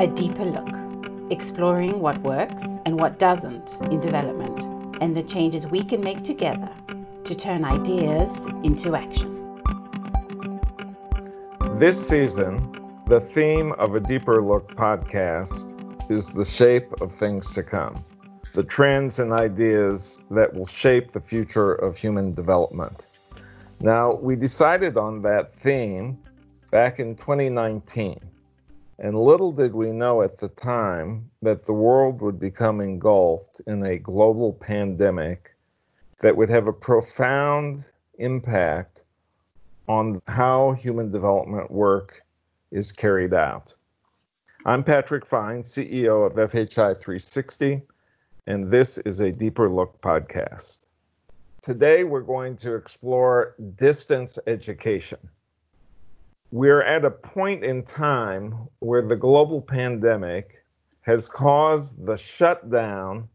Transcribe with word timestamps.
A 0.00 0.08
deeper 0.08 0.44
look, 0.44 0.68
exploring 1.30 2.00
what 2.00 2.18
works 2.18 2.64
and 2.84 2.98
what 2.98 3.20
doesn't 3.20 3.74
in 3.92 4.00
development, 4.00 4.98
and 5.00 5.16
the 5.16 5.22
changes 5.22 5.68
we 5.68 5.84
can 5.84 6.02
make 6.02 6.24
together 6.24 6.68
to 7.22 7.34
turn 7.36 7.64
ideas 7.64 8.28
into 8.64 8.96
action. 8.96 9.60
This 11.78 12.08
season, 12.08 12.76
the 13.06 13.20
theme 13.20 13.70
of 13.74 13.94
a 13.94 14.00
Deeper 14.00 14.42
Look 14.42 14.74
podcast 14.74 15.70
is 16.10 16.32
the 16.32 16.44
shape 16.44 17.00
of 17.00 17.12
things 17.12 17.52
to 17.52 17.62
come, 17.62 18.04
the 18.52 18.64
trends 18.64 19.20
and 19.20 19.32
ideas 19.32 20.24
that 20.32 20.52
will 20.52 20.66
shape 20.66 21.12
the 21.12 21.20
future 21.20 21.72
of 21.72 21.96
human 21.96 22.34
development. 22.34 23.06
Now, 23.78 24.14
we 24.14 24.34
decided 24.34 24.96
on 24.96 25.22
that 25.22 25.52
theme 25.52 26.18
back 26.72 26.98
in 26.98 27.14
2019, 27.14 28.18
and 28.98 29.18
little 29.18 29.50
did 29.50 29.74
we 29.74 29.90
know 29.90 30.22
at 30.22 30.38
the 30.38 30.48
time 30.48 31.30
that 31.42 31.64
the 31.64 31.72
world 31.72 32.20
would 32.20 32.38
become 32.38 32.80
engulfed 32.80 33.60
in 33.66 33.84
a 33.84 33.98
global 33.98 34.52
pandemic 34.52 35.54
that 36.20 36.36
would 36.36 36.48
have 36.48 36.68
a 36.68 36.72
profound 36.72 37.90
impact 38.18 39.02
on 39.88 40.22
how 40.26 40.72
human 40.72 41.10
development 41.10 41.70
work 41.70 42.22
is 42.70 42.92
carried 42.92 43.34
out. 43.34 43.74
I'm 44.64 44.82
Patrick 44.82 45.26
Fine, 45.26 45.62
CEO 45.62 46.26
of 46.26 46.34
FHI 46.34 46.96
360, 46.96 47.82
and 48.46 48.70
this 48.70 48.98
is 48.98 49.20
a 49.20 49.30
Deeper 49.30 49.68
Look 49.68 50.00
podcast. 50.00 50.78
Today, 51.60 52.04
we're 52.04 52.20
going 52.20 52.56
to 52.58 52.74
explore 52.74 53.54
distance 53.76 54.38
education. 54.46 55.18
We're 56.50 56.82
at 56.82 57.04
a 57.04 57.10
point 57.10 57.64
in 57.64 57.82
time 57.82 58.68
where 58.78 59.02
the 59.02 59.16
global 59.16 59.60
pandemic 59.60 60.64
has 61.00 61.28
caused 61.28 62.06
the 62.06 62.16
shutdown 62.16 63.28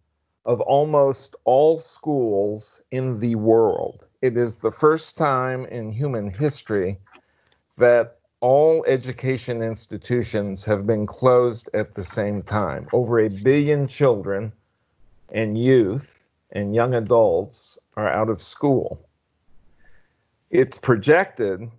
of 0.46 0.62
almost 0.62 1.36
all 1.44 1.78
schools 1.78 2.82
in 2.92 3.20
the 3.20 3.36
world. 3.36 4.08
It 4.22 4.38
is 4.38 4.60
the 4.60 4.72
first 4.72 5.18
time 5.18 5.66
in 5.66 5.92
human 5.92 6.32
history 6.32 6.98
that 7.78 8.18
all 8.42 8.86
education 8.88 9.62
institutions 9.62 10.64
have 10.66 10.88
been 10.88 11.06
closed 11.06 11.70
at 11.74 11.94
the 11.94 12.04
same 12.04 12.42
time. 12.42 12.88
Over 12.94 13.20
a 13.20 13.30
billion 13.30 13.88
children 13.88 14.52
and 15.32 15.58
youth 15.58 16.20
and 16.52 16.74
young 16.74 16.94
adults 16.94 17.78
are 17.98 18.10
out 18.10 18.30
of 18.30 18.42
school. 18.42 19.06
It's 20.50 20.78
projected 20.78 21.70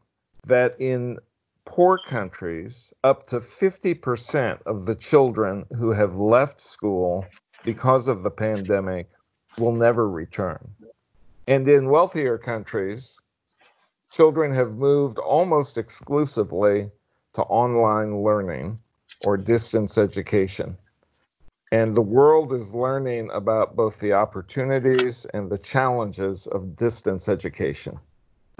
that 0.46 0.74
in 0.80 1.18
poor 1.64 1.98
countries, 1.98 2.92
up 3.04 3.26
to 3.26 3.40
50% 3.40 4.60
of 4.66 4.86
the 4.86 4.94
children 4.94 5.64
who 5.76 5.92
have 5.92 6.16
left 6.16 6.60
school 6.60 7.24
because 7.64 8.08
of 8.08 8.22
the 8.22 8.30
pandemic 8.30 9.10
will 9.58 9.74
never 9.74 10.08
return. 10.08 10.58
And 11.46 11.66
in 11.68 11.90
wealthier 11.90 12.38
countries, 12.38 13.20
children 14.10 14.52
have 14.54 14.74
moved 14.74 15.18
almost 15.18 15.78
exclusively 15.78 16.90
to 17.34 17.42
online 17.42 18.22
learning 18.22 18.78
or 19.24 19.36
distance 19.36 19.98
education. 19.98 20.76
And 21.72 21.94
the 21.94 22.02
world 22.02 22.52
is 22.52 22.74
learning 22.74 23.30
about 23.32 23.76
both 23.76 24.00
the 24.00 24.12
opportunities 24.12 25.24
and 25.26 25.50
the 25.50 25.58
challenges 25.58 26.48
of 26.48 26.74
distance 26.74 27.28
education. 27.28 27.98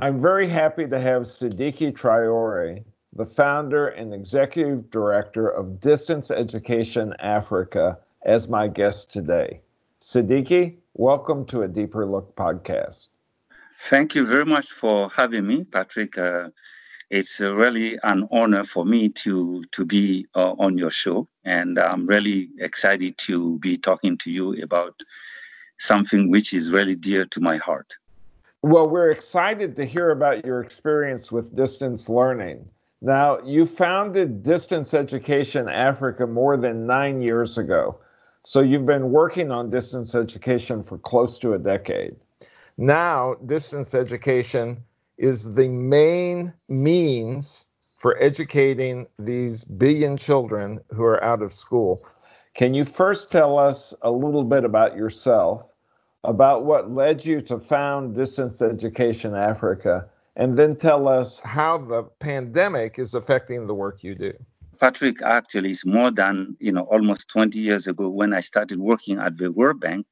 I'm 0.03 0.19
very 0.19 0.49
happy 0.49 0.87
to 0.87 0.99
have 0.99 1.25
Sidiki 1.25 1.93
Traore, 1.93 2.83
the 3.15 3.27
founder 3.27 3.89
and 3.89 4.15
executive 4.15 4.91
director 4.91 5.47
of 5.47 5.79
Distance 5.79 6.31
Education 6.31 7.13
Africa, 7.19 7.99
as 8.25 8.49
my 8.49 8.67
guest 8.67 9.13
today. 9.13 9.61
Sidiki, 10.01 10.77
welcome 10.95 11.45
to 11.47 11.65
a 11.65 11.69
Deeper 11.69 12.07
Look 12.07 12.35
podcast. 12.35 13.09
Thank 13.79 14.15
you 14.15 14.25
very 14.25 14.47
much 14.47 14.71
for 14.71 15.11
having 15.11 15.47
me, 15.47 15.65
Patrick. 15.65 16.17
Uh, 16.17 16.49
it's 17.11 17.39
really 17.41 17.99
an 18.03 18.27
honor 18.31 18.65
for 18.65 18.87
me 18.87 19.11
to 19.11 19.63
to 19.73 19.85
be 19.85 20.27
uh, 20.35 20.53
on 20.59 20.79
your 20.79 20.91
show, 20.91 21.29
and 21.45 21.79
I'm 21.79 22.07
really 22.07 22.49
excited 22.59 23.19
to 23.29 23.59
be 23.59 23.77
talking 23.77 24.17
to 24.17 24.31
you 24.31 24.63
about 24.63 24.99
something 25.77 26.31
which 26.31 26.55
is 26.55 26.71
really 26.71 26.97
dear 26.97 27.27
to 27.27 27.41
my 27.43 27.59
heart. 27.59 27.99
Well, 28.63 28.91
we're 28.91 29.11
excited 29.11 29.75
to 29.77 29.87
hear 29.87 30.11
about 30.11 30.45
your 30.45 30.61
experience 30.61 31.33
with 31.33 31.57
distance 31.57 32.11
learning. 32.11 32.69
Now, 33.01 33.39
you 33.43 33.65
founded 33.65 34.43
Distance 34.43 34.93
Education 34.93 35.67
Africa 35.67 36.27
more 36.27 36.59
than 36.59 36.87
nine 36.87 37.23
years 37.23 37.57
ago. 37.57 37.99
So 38.45 38.61
you've 38.61 38.85
been 38.85 39.13
working 39.13 39.51
on 39.51 39.71
distance 39.71 40.15
education 40.15 40.83
for 40.83 40.99
close 40.99 41.39
to 41.39 41.55
a 41.55 41.59
decade. 41.59 42.17
Now, 42.77 43.37
distance 43.47 43.95
education 43.95 44.85
is 45.17 45.55
the 45.55 45.69
main 45.69 46.53
means 46.69 47.65
for 47.97 48.23
educating 48.23 49.07
these 49.19 49.65
billion 49.65 50.19
children 50.19 50.81
who 50.91 51.05
are 51.05 51.25
out 51.25 51.41
of 51.41 51.55
school. 51.55 52.03
Can 52.55 52.75
you 52.75 52.85
first 52.85 53.33
tell 53.33 53.59
us 53.59 53.95
a 54.03 54.11
little 54.11 54.45
bit 54.45 54.65
about 54.65 54.97
yourself, 54.97 55.70
about 56.25 56.65
what 56.65 56.91
led 56.91 57.25
you 57.25 57.41
to 57.43 57.59
found 57.59 58.15
Distance 58.15 58.61
Education 58.61 59.35
Africa, 59.35 60.09
and 60.37 60.57
then 60.57 60.77
tell 60.77 61.09
us 61.09 61.41
how 61.41 61.79
the 61.79 62.03
pandemic 62.19 62.99
is 62.99 63.15
affecting 63.15 63.67
the 63.67 63.75
work 63.75 64.03
you 64.03 64.15
do? 64.15 64.33
Patrick, 64.79 65.21
actually, 65.23 65.71
is 65.71 65.85
more 65.85 66.11
than 66.11 66.57
you 66.59 66.73
know 66.73 66.83
almost 66.83 67.29
20 67.29 67.59
years 67.59 67.87
ago 67.87 68.09
when 68.09 68.33
I 68.33 68.41
started 68.41 68.81
working 68.81 69.19
at 69.19 69.37
the 69.37 69.53
World 69.53 69.81
Bank. 69.81 70.07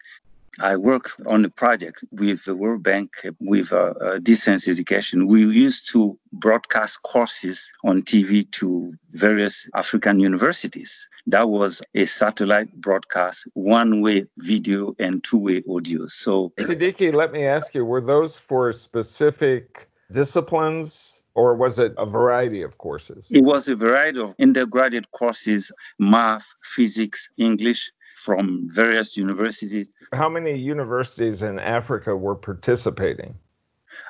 I 0.60 0.76
work 0.76 1.10
on 1.26 1.44
a 1.44 1.50
project 1.50 2.04
with 2.10 2.44
the 2.44 2.54
World 2.54 2.82
Bank 2.82 3.10
with 3.40 3.72
uh, 3.72 3.94
uh, 4.00 4.18
distance 4.18 4.68
education. 4.68 5.26
We 5.26 5.40
used 5.44 5.88
to 5.90 6.18
broadcast 6.32 7.02
courses 7.02 7.70
on 7.84 8.02
TV 8.02 8.50
to 8.52 8.94
various 9.12 9.68
African 9.74 10.18
universities. 10.20 11.08
That 11.26 11.48
was 11.48 11.82
a 11.94 12.06
satellite 12.06 12.72
broadcast, 12.80 13.46
one 13.54 14.00
way 14.00 14.26
video 14.38 14.94
and 14.98 15.22
two 15.22 15.38
way 15.38 15.62
audio. 15.70 16.06
So, 16.06 16.52
Sidiki, 16.58 17.12
let 17.12 17.32
me 17.32 17.44
ask 17.44 17.74
you 17.74 17.84
were 17.84 18.00
those 18.00 18.36
for 18.36 18.72
specific 18.72 19.88
disciplines 20.12 21.22
or 21.34 21.54
was 21.54 21.78
it 21.78 21.94
a 21.98 22.06
variety 22.06 22.62
of 22.62 22.78
courses? 22.78 23.28
It 23.30 23.44
was 23.44 23.68
a 23.68 23.76
variety 23.76 24.20
of 24.20 24.34
undergraduate 24.40 25.10
courses 25.12 25.70
math, 25.98 26.46
physics, 26.64 27.28
English, 27.36 27.92
from 28.18 28.68
various 28.68 29.16
universities. 29.16 29.90
How 30.12 30.28
many 30.28 30.58
universities 30.58 31.42
in 31.42 31.58
Africa 31.58 32.16
were 32.16 32.34
participating? 32.34 33.34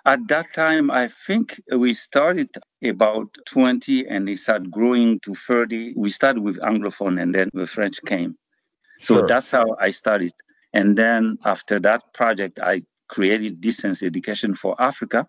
At 0.06 0.26
that 0.28 0.46
time, 0.54 0.90
I 0.90 1.08
think 1.08 1.60
we 1.70 1.92
started 1.94 2.48
about 2.82 3.36
20 3.46 4.06
and 4.08 4.28
it 4.28 4.38
started 4.38 4.70
growing 4.70 5.20
to 5.20 5.34
30. 5.34 5.92
We 5.96 6.10
started 6.10 6.42
with 6.42 6.58
Anglophone 6.60 7.20
and 7.20 7.34
then 7.34 7.50
the 7.52 7.66
French 7.66 8.00
came. 8.06 8.36
So 9.00 9.18
sure. 9.18 9.26
that's 9.26 9.50
how 9.50 9.76
I 9.78 9.90
started. 9.90 10.32
And 10.72 10.96
then 10.96 11.38
after 11.44 11.78
that 11.80 12.14
project, 12.14 12.58
I 12.60 12.82
created 13.08 13.60
Distance 13.60 14.02
Education 14.02 14.54
for 14.54 14.74
Africa. 14.80 15.28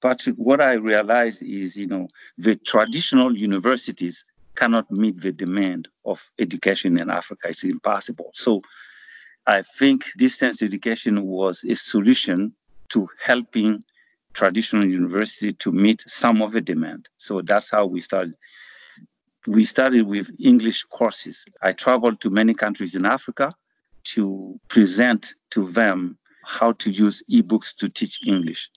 But 0.00 0.22
what 0.36 0.60
I 0.60 0.74
realized 0.74 1.42
is, 1.42 1.76
you 1.76 1.86
know, 1.86 2.08
the 2.36 2.56
traditional 2.56 3.36
universities 3.36 4.24
cannot 4.56 4.90
meet 4.90 5.20
the 5.20 5.32
demand 5.32 5.88
of 6.04 6.30
education 6.38 7.00
in 7.00 7.10
Africa. 7.10 7.48
It's 7.48 7.64
impossible. 7.64 8.30
So 8.32 8.62
I 9.46 9.62
think 9.62 10.04
distance 10.16 10.62
education 10.62 11.24
was 11.24 11.64
a 11.64 11.74
solution 11.74 12.52
to 12.90 13.08
helping 13.24 13.82
traditional 14.32 14.84
university 14.84 15.52
to 15.52 15.72
meet 15.72 16.02
some 16.06 16.42
of 16.42 16.52
the 16.52 16.60
demand. 16.60 17.08
So 17.16 17.40
that's 17.42 17.70
how 17.70 17.86
we 17.86 18.00
started. 18.00 18.34
We 19.46 19.64
started 19.64 20.06
with 20.06 20.30
English 20.40 20.84
courses. 20.84 21.46
I 21.62 21.72
traveled 21.72 22.20
to 22.22 22.30
many 22.30 22.52
countries 22.52 22.94
in 22.94 23.06
Africa 23.06 23.50
to 24.14 24.60
present 24.68 25.34
to 25.50 25.66
them 25.70 26.18
how 26.44 26.72
to 26.72 26.90
use 26.90 27.22
ebooks 27.30 27.74
to 27.76 27.88
teach 27.88 28.26
English. 28.26 28.70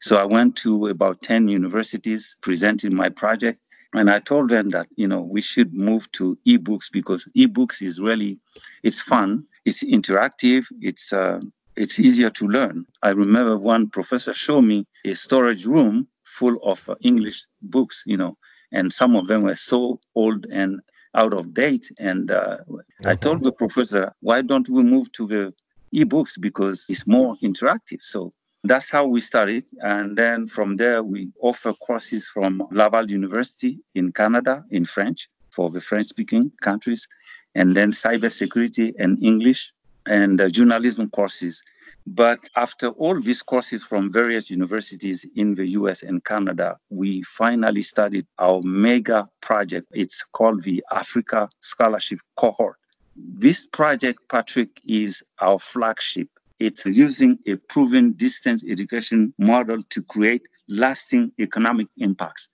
So 0.00 0.16
I 0.16 0.24
went 0.24 0.56
to 0.56 0.86
about 0.86 1.20
10 1.20 1.48
universities 1.48 2.36
presenting 2.40 2.94
my 2.96 3.08
project 3.10 3.59
and 3.94 4.10
I 4.10 4.20
told 4.20 4.50
them 4.50 4.70
that, 4.70 4.86
you 4.96 5.08
know, 5.08 5.20
we 5.20 5.40
should 5.40 5.74
move 5.74 6.10
to 6.12 6.38
ebooks 6.46 6.90
because 6.92 7.28
ebooks 7.36 7.82
is 7.82 8.00
really, 8.00 8.38
it's 8.82 9.00
fun, 9.00 9.44
it's 9.64 9.82
interactive, 9.82 10.66
it's, 10.80 11.12
uh, 11.12 11.40
it's 11.76 11.98
easier 11.98 12.30
to 12.30 12.46
learn. 12.46 12.86
I 13.02 13.10
remember 13.10 13.56
one 13.56 13.88
professor 13.88 14.32
showed 14.32 14.62
me 14.62 14.86
a 15.04 15.14
storage 15.14 15.66
room 15.66 16.06
full 16.24 16.58
of 16.62 16.88
uh, 16.88 16.94
English 17.00 17.46
books, 17.62 18.04
you 18.06 18.16
know, 18.16 18.36
and 18.72 18.92
some 18.92 19.16
of 19.16 19.26
them 19.26 19.42
were 19.42 19.56
so 19.56 19.98
old 20.14 20.46
and 20.52 20.80
out 21.14 21.32
of 21.32 21.52
date. 21.52 21.90
And 21.98 22.30
uh, 22.30 22.58
mm-hmm. 22.68 23.08
I 23.08 23.14
told 23.14 23.42
the 23.42 23.52
professor, 23.52 24.12
why 24.20 24.42
don't 24.42 24.68
we 24.68 24.84
move 24.84 25.10
to 25.12 25.26
the 25.26 25.54
ebooks 25.94 26.40
because 26.40 26.86
it's 26.88 27.06
more 27.06 27.36
interactive. 27.42 28.02
So 28.02 28.32
that's 28.64 28.90
how 28.90 29.06
we 29.06 29.20
started. 29.20 29.64
And 29.80 30.16
then 30.16 30.46
from 30.46 30.76
there, 30.76 31.02
we 31.02 31.30
offer 31.40 31.72
courses 31.72 32.28
from 32.28 32.62
Laval 32.70 33.10
University 33.10 33.80
in 33.94 34.12
Canada 34.12 34.64
in 34.70 34.84
French. 34.84 35.28
for 35.50 35.70
the 35.70 35.80
French 35.80 36.08
speaking 36.08 36.50
countries, 36.60 37.06
and 37.54 37.76
then 37.76 37.90
cybersecurity 37.90 38.92
and 38.98 39.22
English 39.22 39.72
and 40.06 40.40
uh, 40.40 40.48
journalism 40.48 41.10
courses. 41.10 41.62
But 42.06 42.38
after 42.56 42.88
all 42.88 43.20
these 43.20 43.42
courses 43.42 43.84
from 43.84 44.10
various 44.10 44.50
universities 44.50 45.26
in 45.36 45.54
the 45.54 45.68
US 45.70 46.02
and 46.02 46.24
Canada, 46.24 46.78
we 46.88 47.22
finally 47.22 47.82
started 47.82 48.26
our 48.38 48.62
mega 48.62 49.28
project. 49.40 49.86
It's 49.92 50.24
called 50.32 50.62
the 50.62 50.82
Africa 50.90 51.48
Scholarship 51.60 52.20
Cohort. 52.36 52.76
This 53.16 53.66
project, 53.66 54.20
Patrick, 54.28 54.80
is 54.86 55.22
our 55.40 55.58
flagship. 55.58 56.28
It's 56.60 56.84
using 56.84 57.38
a 57.46 57.56
proven 57.56 58.12
distance 58.12 58.62
education 58.68 59.32
model 59.38 59.82
to 59.88 60.02
create 60.02 60.46
lasting 60.68 61.32
economic 61.40 61.88
impacts. 61.96 62.48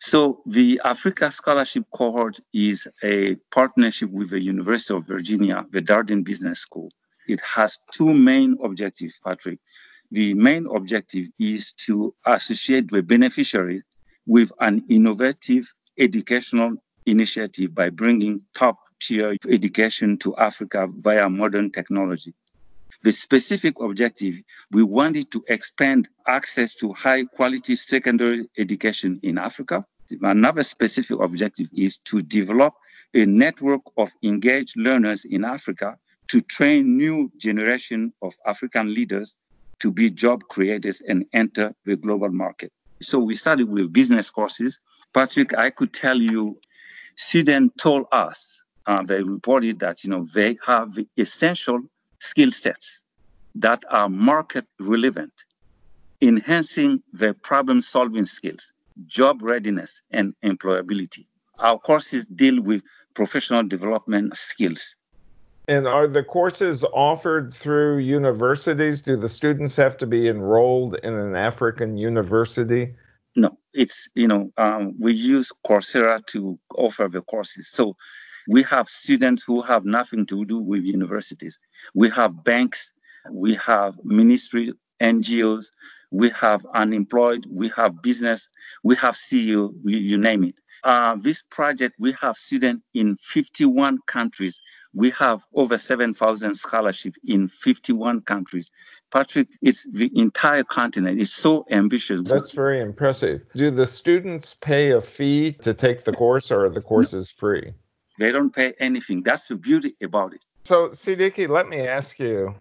So 0.00 0.42
the 0.44 0.80
Africa 0.84 1.30
Scholarship 1.30 1.84
Cohort 1.94 2.40
is 2.52 2.88
a 3.04 3.36
partnership 3.52 4.10
with 4.10 4.30
the 4.30 4.42
University 4.42 4.94
of 4.94 5.06
Virginia, 5.06 5.64
the 5.70 5.80
Darden 5.80 6.24
Business 6.24 6.58
School. 6.58 6.90
It 7.28 7.40
has 7.40 7.78
two 7.92 8.12
main 8.12 8.58
objectives, 8.62 9.20
Patrick. 9.24 9.60
The 10.10 10.34
main 10.34 10.66
objective 10.74 11.28
is 11.38 11.72
to 11.86 12.14
associate 12.26 12.90
the 12.90 13.02
beneficiaries 13.02 13.84
with 14.26 14.52
an 14.60 14.82
innovative 14.88 15.72
educational 15.98 16.74
initiative 17.06 17.72
by 17.74 17.90
bringing 17.90 18.42
top 18.54 18.78
tier 19.00 19.36
education 19.48 20.18
to 20.18 20.36
Africa 20.36 20.88
via 21.00 21.28
modern 21.28 21.70
technology. 21.70 22.34
The 23.04 23.12
specific 23.12 23.80
objective, 23.80 24.40
we 24.70 24.82
wanted 24.82 25.30
to 25.32 25.44
expand 25.48 26.08
access 26.26 26.74
to 26.76 26.94
high 26.94 27.26
quality 27.26 27.76
secondary 27.76 28.48
education 28.56 29.20
in 29.22 29.36
Africa. 29.36 29.84
Another 30.22 30.62
specific 30.62 31.20
objective 31.20 31.68
is 31.76 31.98
to 31.98 32.22
develop 32.22 32.72
a 33.12 33.26
network 33.26 33.82
of 33.98 34.10
engaged 34.22 34.78
learners 34.78 35.26
in 35.26 35.44
Africa 35.44 35.98
to 36.28 36.40
train 36.40 36.96
new 36.96 37.30
generation 37.36 38.10
of 38.22 38.32
African 38.46 38.94
leaders 38.94 39.36
to 39.80 39.92
be 39.92 40.10
job 40.10 40.44
creators 40.44 41.02
and 41.06 41.26
enter 41.34 41.74
the 41.84 41.96
global 41.96 42.30
market. 42.30 42.72
So 43.02 43.18
we 43.18 43.34
started 43.34 43.68
with 43.68 43.92
business 43.92 44.30
courses. 44.30 44.80
Patrick, 45.12 45.52
I 45.58 45.68
could 45.68 45.92
tell 45.92 46.16
you, 46.16 46.58
students 47.16 47.74
told 47.82 48.06
us, 48.12 48.62
uh, 48.86 49.02
they 49.02 49.22
reported 49.22 49.78
that, 49.80 50.04
you 50.04 50.10
know, 50.10 50.24
they 50.34 50.56
have 50.64 50.98
essential 51.18 51.82
skill 52.24 52.52
sets 52.52 53.04
that 53.54 53.84
are 53.90 54.08
market 54.08 54.66
relevant, 54.80 55.32
enhancing 56.20 57.02
their 57.12 57.34
problem 57.34 57.80
solving 57.80 58.26
skills, 58.26 58.72
job 59.06 59.42
readiness, 59.42 60.02
and 60.10 60.34
employability. 60.44 61.26
Our 61.60 61.78
courses 61.78 62.26
deal 62.26 62.60
with 62.60 62.82
professional 63.14 63.62
development 63.62 64.36
skills 64.36 64.96
and 65.66 65.86
are 65.86 66.06
the 66.06 66.22
courses 66.22 66.84
offered 66.92 67.54
through 67.54 67.98
universities? 67.98 69.00
Do 69.00 69.16
the 69.16 69.28
students 69.28 69.76
have 69.76 69.96
to 69.98 70.06
be 70.06 70.28
enrolled 70.28 70.96
in 71.02 71.14
an 71.14 71.36
African 71.36 71.96
university? 71.96 72.94
No, 73.34 73.56
it's, 73.72 74.08
you 74.14 74.28
know, 74.28 74.52
um, 74.58 74.94
we 75.00 75.14
use 75.14 75.50
Coursera 75.66 76.24
to 76.26 76.58
offer 76.74 77.08
the 77.08 77.22
courses. 77.22 77.68
So 77.68 77.96
we 78.48 78.62
have 78.64 78.88
students 78.88 79.42
who 79.42 79.62
have 79.62 79.84
nothing 79.84 80.26
to 80.26 80.44
do 80.44 80.58
with 80.58 80.84
universities. 80.84 81.58
We 81.94 82.10
have 82.10 82.44
banks, 82.44 82.92
we 83.30 83.54
have 83.54 83.98
ministries, 84.04 84.70
NGOs, 85.00 85.66
we 86.10 86.30
have 86.30 86.64
unemployed, 86.74 87.46
we 87.50 87.68
have 87.70 88.02
business, 88.02 88.48
we 88.82 88.94
have 88.96 89.14
CEO, 89.14 89.72
we, 89.82 89.96
you 89.96 90.18
name 90.18 90.44
it. 90.44 90.54
Uh, 90.84 91.16
this 91.18 91.42
project, 91.50 91.94
we 91.98 92.12
have 92.20 92.36
students 92.36 92.84
in 92.94 93.16
51 93.16 93.98
countries 94.06 94.60
we 94.94 95.10
have 95.10 95.44
over 95.54 95.76
7,000 95.76 96.54
scholarships 96.54 97.18
in 97.26 97.48
51 97.48 98.22
countries. 98.22 98.70
Patrick, 99.10 99.48
it's 99.60 99.86
the 99.92 100.10
entire 100.14 100.64
continent. 100.64 101.20
It's 101.20 101.32
so 101.34 101.66
ambitious. 101.70 102.30
That's 102.30 102.52
very 102.52 102.80
impressive. 102.80 103.42
Do 103.54 103.70
the 103.70 103.86
students 103.86 104.54
pay 104.60 104.92
a 104.92 105.02
fee 105.02 105.52
to 105.62 105.74
take 105.74 106.04
the 106.04 106.12
course 106.12 106.50
or 106.50 106.68
the 106.70 106.80
course 106.80 107.12
is 107.12 107.30
free? 107.30 107.72
They 108.18 108.30
don't 108.32 108.54
pay 108.54 108.74
anything. 108.78 109.22
That's 109.22 109.48
the 109.48 109.56
beauty 109.56 109.96
about 110.02 110.34
it. 110.34 110.44
So, 110.64 110.88
Sidiki, 110.90 111.48
let 111.48 111.68
me 111.68 111.86
ask 111.86 112.18
you 112.18 112.54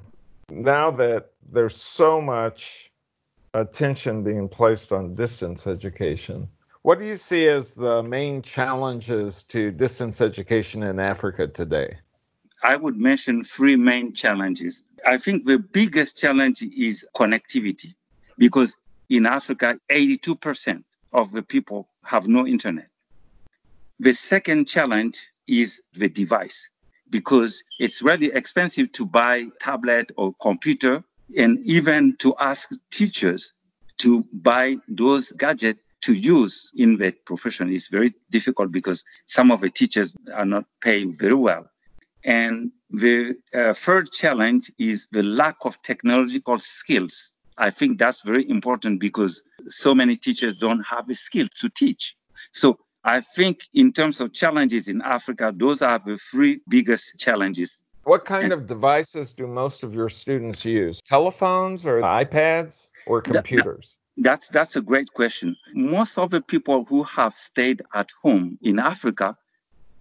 now 0.49 0.91
that 0.91 1.31
there's 1.47 1.75
so 1.75 2.19
much 2.19 2.91
attention 3.53 4.23
being 4.23 4.49
placed 4.49 4.91
on 4.91 5.15
distance 5.15 5.67
education, 5.67 6.47
what 6.81 6.99
do 6.99 7.05
you 7.05 7.15
see 7.15 7.47
as 7.47 7.75
the 7.75 8.03
main 8.03 8.41
challenges 8.41 9.43
to 9.43 9.71
distance 9.71 10.21
education 10.21 10.83
in 10.83 10.99
Africa 10.99 11.47
today? 11.47 11.97
I 12.61 12.75
would 12.75 12.97
mention 12.97 13.43
three 13.43 13.75
main 13.75 14.13
challenges. 14.13 14.83
I 15.05 15.17
think 15.17 15.45
the 15.45 15.59
biggest 15.59 16.17
challenge 16.17 16.61
is 16.61 17.05
connectivity 17.15 17.93
because 18.37 18.75
in 19.09 19.25
Africa, 19.25 19.79
82% 19.91 20.83
of 21.11 21.31
the 21.31 21.43
people 21.43 21.89
have 22.03 22.27
no 22.27 22.47
internet. 22.47 22.87
The 23.99 24.13
second 24.13 24.67
challenge 24.67 25.32
is 25.47 25.81
the 25.93 26.09
device 26.09 26.69
because 27.09 27.63
it's 27.79 28.01
really 28.01 28.31
expensive 28.33 28.91
to 28.93 29.05
buy 29.05 29.45
tablet 29.59 30.11
or 30.17 30.33
computer 30.41 31.03
and 31.37 31.59
even 31.65 32.15
to 32.17 32.35
ask 32.39 32.69
teachers 32.91 33.53
to 33.97 34.25
buy 34.33 34.77
those 34.87 35.31
gadgets 35.33 35.79
to 36.01 36.13
use 36.13 36.69
in 36.75 36.97
the 36.97 37.11
profession 37.25 37.71
is 37.71 37.87
very 37.87 38.11
difficult 38.29 38.71
because 38.71 39.03
some 39.25 39.51
of 39.51 39.61
the 39.61 39.69
teachers 39.69 40.13
are 40.33 40.45
not 40.45 40.65
paid 40.81 41.17
very 41.17 41.33
well. 41.35 41.65
And 42.25 42.71
the 42.89 43.35
uh, 43.53 43.73
third 43.73 44.11
challenge 44.11 44.69
is 44.77 45.07
the 45.11 45.23
lack 45.23 45.55
of 45.63 45.81
technological 45.81 46.59
skills. 46.59 47.33
I 47.57 47.69
think 47.69 47.99
that's 47.99 48.21
very 48.21 48.49
important 48.49 48.99
because 48.99 49.41
so 49.69 49.95
many 49.95 50.15
teachers 50.15 50.57
don't 50.57 50.85
have 50.85 51.09
a 51.09 51.15
skill 51.15 51.47
to 51.59 51.69
teach. 51.69 52.17
So 52.51 52.77
I 53.03 53.19
think 53.19 53.67
in 53.73 53.91
terms 53.91 54.21
of 54.21 54.33
challenges 54.33 54.87
in 54.87 55.01
Africa, 55.01 55.53
those 55.55 55.81
are 55.81 55.99
the 55.99 56.17
three 56.17 56.61
biggest 56.69 57.19
challenges. 57.19 57.83
What 58.05 58.25
kind 58.25 58.45
and, 58.45 58.53
of 58.53 58.67
devices 58.67 59.33
do 59.33 59.47
most 59.47 59.83
of 59.83 59.93
your 59.93 60.09
students 60.09 60.65
use? 60.65 61.01
Telephones 61.01 61.85
or 61.85 62.01
iPads 62.01 62.89
or 63.05 63.21
computers? 63.21 63.97
That, 64.17 64.23
that's 64.23 64.49
that's 64.49 64.75
a 64.75 64.81
great 64.81 65.13
question. 65.13 65.55
Most 65.73 66.17
of 66.17 66.29
the 66.29 66.41
people 66.41 66.85
who 66.85 67.03
have 67.03 67.33
stayed 67.33 67.81
at 67.93 68.11
home 68.21 68.57
in 68.61 68.79
Africa, 68.79 69.37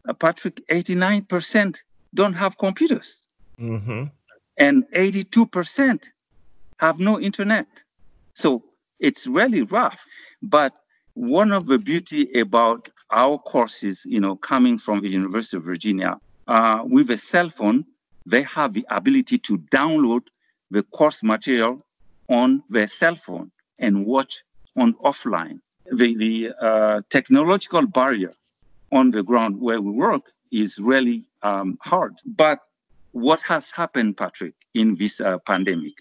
uh, 0.09 0.13
Patrick, 0.13 0.61
89% 0.69 1.79
don't 2.15 2.35
have 2.35 2.59
computers. 2.59 3.27
Mm-hmm. 3.59 4.05
And 4.59 4.85
82% 4.95 6.05
have 6.79 6.99
no 6.99 7.19
internet. 7.19 7.67
So 8.35 8.63
it's 8.99 9.27
really 9.27 9.63
rough. 9.63 10.05
But 10.43 10.75
one 11.15 11.53
of 11.53 11.67
the 11.67 11.79
beauty 11.79 12.31
about 12.41 12.89
our 13.11 13.39
courses, 13.39 14.05
you 14.07 14.21
know, 14.21 14.37
coming 14.37 14.79
from 14.79 15.01
the 15.01 15.09
University 15.09 15.57
of 15.57 15.65
Virginia, 15.65 16.19
uh, 16.49 16.83
with 16.85 17.11
a 17.11 17.17
cell 17.17 17.51
phone, 17.51 17.85
they 18.27 18.43
have 18.43 18.73
the 18.73 18.87
ability 18.91 19.39
to 19.39 19.59
download 19.59 20.23
the 20.71 20.83
course 20.85 21.23
material 21.23 21.81
on 22.29 22.63
their 22.71 22.89
cell 22.89 23.15
phone 23.15 23.51
and 23.79 24.07
watch 24.07 24.43
on 24.77 24.95
offline. 24.95 25.61
The, 25.91 26.17
the 26.17 26.53
uh, 26.61 27.03
technological 27.11 27.87
barrier 27.87 28.33
on 28.93 29.11
the 29.11 29.23
ground 29.23 29.61
where 29.61 29.81
we 29.81 29.93
work 29.93 30.33
is 30.51 30.79
really 30.79 31.25
um, 31.43 31.79
hard. 31.83 32.15
But 32.25 32.61
what 33.13 33.43
has 33.43 33.71
happened, 33.71 34.17
Patrick, 34.17 34.55
in 34.75 34.97
this 34.97 35.21
uh, 35.21 35.39
pandemic? 35.39 35.95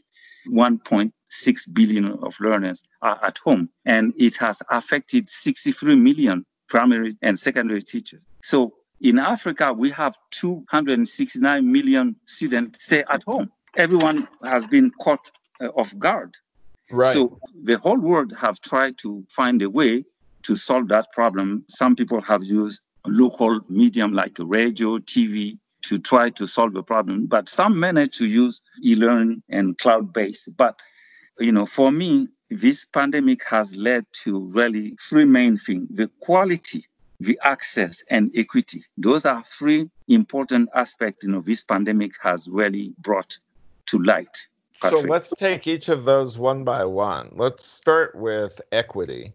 1.6 1.32 1.74
billion 1.74 2.12
of 2.24 2.40
learners 2.40 2.84
are 3.02 3.20
at 3.24 3.38
home, 3.40 3.70
and 3.86 4.14
it 4.18 4.36
has 4.38 4.62
affected 4.70 5.30
63 5.30 5.96
million 5.96 6.46
primary 6.68 7.14
and 7.22 7.38
secondary 7.38 7.82
teachers. 7.82 8.24
So 8.44 8.74
in 9.02 9.20
Africa, 9.20 9.74
we 9.74 9.90
have 9.92 10.16
269 10.32 11.72
million 11.72 12.16
students 12.26 12.86
stay 12.86 13.04
at 13.10 13.24
home. 13.24 13.52
Everyone 13.78 14.28
has 14.44 14.68
been 14.68 14.92
caught 15.02 15.32
uh, 15.62 15.68
off 15.70 15.98
guard. 15.98 16.36
Right. 16.92 17.14
So 17.14 17.40
the 17.64 17.78
whole 17.78 18.00
world 18.00 18.34
have 18.38 18.60
tried 18.62 18.98
to 19.00 19.24
find 19.30 19.62
a 19.62 19.70
way 19.70 20.04
to 20.44 20.56
solve 20.56 20.90
that 20.90 21.12
problem. 21.14 21.64
Some 21.70 21.96
people 21.96 22.22
have 22.22 22.44
used 22.44 22.82
local 23.08 23.62
medium 23.70 24.14
like 24.14 24.38
radio, 24.40 24.98
TV 25.00 25.58
to 25.84 25.98
try 26.00 26.30
to 26.30 26.46
solve 26.46 26.74
the 26.74 26.84
problem. 26.84 27.26
But 27.26 27.50
some 27.50 27.80
manage 27.80 28.18
to 28.18 28.28
use 28.28 28.62
e-learning 28.84 29.42
and 29.50 29.78
cloud-based. 29.78 30.56
But 30.56 30.80
you 31.44 31.52
know, 31.52 31.66
for 31.66 31.92
me, 31.92 32.28
this 32.50 32.86
pandemic 32.86 33.44
has 33.48 33.76
led 33.76 34.06
to 34.24 34.40
really 34.54 34.96
three 35.02 35.26
main 35.26 35.58
things: 35.58 35.88
the 35.92 36.10
quality, 36.20 36.86
the 37.20 37.40
access, 37.44 38.04
and 38.10 38.32
equity. 38.36 38.84
Those 38.98 39.26
are 39.26 39.44
three 39.44 39.90
important 40.08 40.70
aspects. 40.76 41.24
You 41.24 41.32
know, 41.32 41.42
this 41.42 41.64
pandemic 41.64 42.14
has 42.22 42.48
really 42.48 42.94
brought 43.00 43.38
to 43.88 44.00
light. 44.00 44.48
Patrick. 44.82 45.02
So 45.02 45.08
let's 45.08 45.30
take 45.38 45.68
each 45.68 45.90
of 45.90 46.06
those 46.06 46.38
one 46.38 46.64
by 46.64 46.86
one. 46.86 47.32
Let's 47.36 47.66
start 47.66 48.16
with 48.16 48.60
equity. 48.72 49.34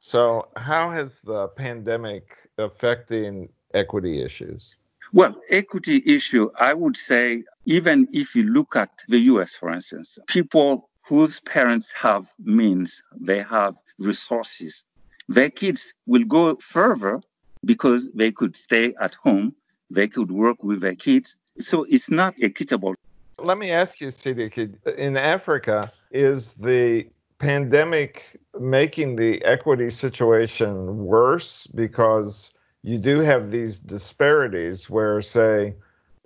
So, 0.00 0.48
how 0.56 0.90
has 0.90 1.20
the 1.20 1.48
pandemic 1.48 2.36
affecting 2.58 3.48
equity 3.72 4.22
issues? 4.22 4.76
Well, 5.12 5.36
equity 5.50 6.02
issue, 6.06 6.50
I 6.58 6.74
would 6.74 6.96
say, 6.96 7.44
even 7.66 8.08
if 8.12 8.34
you 8.34 8.44
look 8.44 8.76
at 8.76 8.90
the 9.08 9.18
US, 9.32 9.54
for 9.54 9.70
instance, 9.70 10.18
people 10.26 10.88
whose 11.06 11.40
parents 11.40 11.92
have 11.96 12.32
means, 12.38 13.02
they 13.20 13.42
have 13.42 13.74
resources, 13.98 14.84
their 15.28 15.50
kids 15.50 15.92
will 16.06 16.24
go 16.24 16.56
further 16.56 17.20
because 17.64 18.08
they 18.14 18.32
could 18.32 18.56
stay 18.56 18.94
at 19.00 19.14
home, 19.14 19.54
they 19.90 20.08
could 20.08 20.30
work 20.30 20.62
with 20.62 20.80
their 20.80 20.94
kids. 20.94 21.36
So 21.60 21.84
it's 21.88 22.10
not 22.10 22.34
equitable. 22.40 22.94
Let 23.38 23.58
me 23.58 23.70
ask 23.70 24.00
you, 24.00 24.08
Sidiki, 24.08 24.74
in 24.96 25.16
Africa, 25.16 25.92
is 26.10 26.54
the 26.54 27.06
pandemic 27.38 28.38
making 28.60 29.16
the 29.16 29.42
equity 29.44 29.90
situation 29.90 31.04
worse 31.04 31.66
because 31.74 32.52
you 32.82 32.98
do 32.98 33.20
have 33.20 33.50
these 33.50 33.80
disparities 33.80 34.88
where, 34.90 35.20
say, 35.22 35.74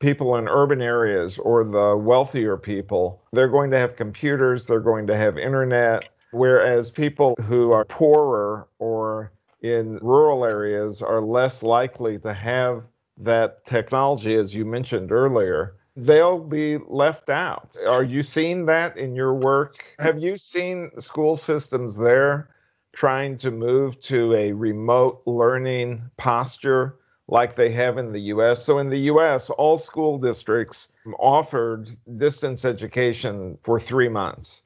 people 0.00 0.36
in 0.36 0.48
urban 0.48 0.82
areas 0.82 1.38
or 1.38 1.64
the 1.64 1.96
wealthier 1.96 2.56
people, 2.56 3.22
they're 3.32 3.48
going 3.48 3.70
to 3.70 3.78
have 3.78 3.96
computers, 3.96 4.66
they're 4.66 4.80
going 4.80 5.06
to 5.06 5.16
have 5.16 5.38
internet, 5.38 6.08
whereas 6.32 6.90
people 6.90 7.34
who 7.46 7.72
are 7.72 7.84
poorer 7.84 8.68
or 8.78 9.32
in 9.62 9.98
rural 10.02 10.44
areas 10.44 11.02
are 11.02 11.20
less 11.20 11.62
likely 11.62 12.18
to 12.18 12.32
have 12.32 12.82
that 13.18 13.64
technology, 13.66 14.34
as 14.34 14.54
you 14.54 14.64
mentioned 14.64 15.10
earlier. 15.10 15.76
They'll 15.96 16.40
be 16.40 16.76
left 16.88 17.30
out. 17.30 17.74
Are 17.88 18.02
you 18.02 18.22
seeing 18.22 18.66
that 18.66 18.98
in 18.98 19.14
your 19.14 19.32
work? 19.32 19.82
Have 19.98 20.18
you 20.18 20.36
seen 20.36 20.90
school 20.98 21.36
systems 21.36 21.96
there 21.96 22.50
trying 22.92 23.38
to 23.38 23.50
move 23.50 24.00
to 24.02 24.34
a 24.34 24.52
remote 24.52 25.22
learning 25.26 26.02
posture 26.18 26.96
like 27.28 27.56
they 27.56 27.70
have 27.70 27.98
in 27.98 28.12
the 28.12 28.20
US. 28.32 28.64
So, 28.64 28.78
in 28.78 28.88
the 28.88 29.00
US, 29.12 29.50
all 29.50 29.78
school 29.78 30.18
districts 30.18 30.88
offered 31.18 31.88
distance 32.18 32.64
education 32.64 33.58
for 33.64 33.80
three 33.80 34.08
months. 34.08 34.62